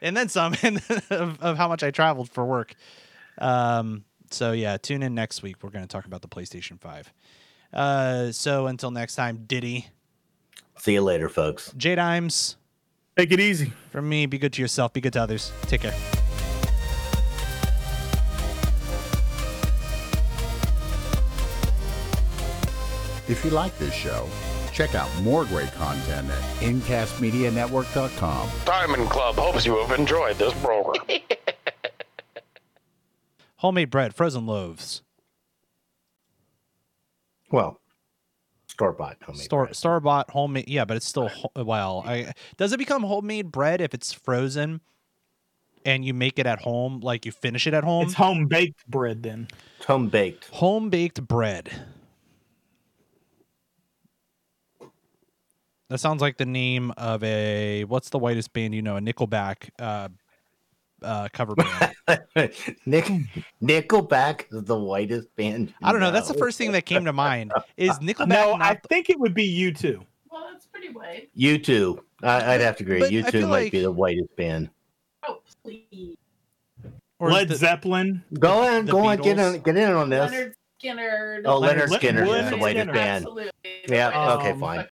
[0.00, 0.78] and then some, and
[1.10, 2.74] of, of how much I traveled for work.
[3.38, 4.04] Um.
[4.30, 5.56] So yeah, tune in next week.
[5.62, 7.12] We're going to talk about the PlayStation Five.
[7.72, 8.30] Uh.
[8.30, 9.88] So until next time, Diddy,
[10.78, 11.72] See you later, folks.
[11.76, 12.56] J Dimes.
[13.16, 13.72] Take it easy.
[13.90, 15.52] From me, be good to yourself, be good to others.
[15.62, 15.94] Take care.
[23.28, 24.26] If you like this show,
[24.72, 28.48] check out more great content at incastmedianetwork.com.
[28.64, 31.04] Diamond Club hopes you have enjoyed this program.
[33.56, 35.02] Homemade bread, frozen loaves,
[37.50, 37.80] Well,
[38.78, 40.68] store bought homemade store store bought homemade.
[40.68, 42.04] Yeah, but it's still well.
[42.06, 44.80] I does it become homemade bread if it's frozen,
[45.84, 48.04] and you make it at home, like you finish it at home?
[48.04, 49.48] It's home baked bread then.
[49.78, 50.46] It's home baked.
[50.50, 51.72] home baked bread.
[55.88, 58.96] That sounds like the name of a what's the whitest band you know?
[58.96, 60.08] A Nickelback uh,
[61.02, 61.94] uh, cover band.
[62.86, 63.10] Nick
[63.62, 65.72] Nickelback is the whitest band.
[65.82, 66.10] I don't know.
[66.10, 67.52] That's the first thing that came to mind.
[67.76, 70.04] Is Nickelback no, not I the- think it would be U2.
[70.30, 71.28] Well, that's pretty white.
[71.36, 71.98] U2.
[72.22, 73.00] I, I'd have to agree.
[73.00, 74.70] But You I two feel might like- be the whitest band.
[75.26, 76.16] Oh, please.
[77.18, 78.22] or Led the- Zeppelin.
[78.38, 79.54] Go on, the go on, get Beatles?
[79.54, 80.30] on, get in on this.
[80.32, 81.42] Lynyrd Skynyrd.
[81.44, 82.92] Oh, Leonard Lynyrd Skynyrd is Leonard the whitest Skinner.
[82.92, 83.24] band.
[83.24, 83.52] Absolutely.
[83.88, 84.86] Yeah, okay, Um, fine.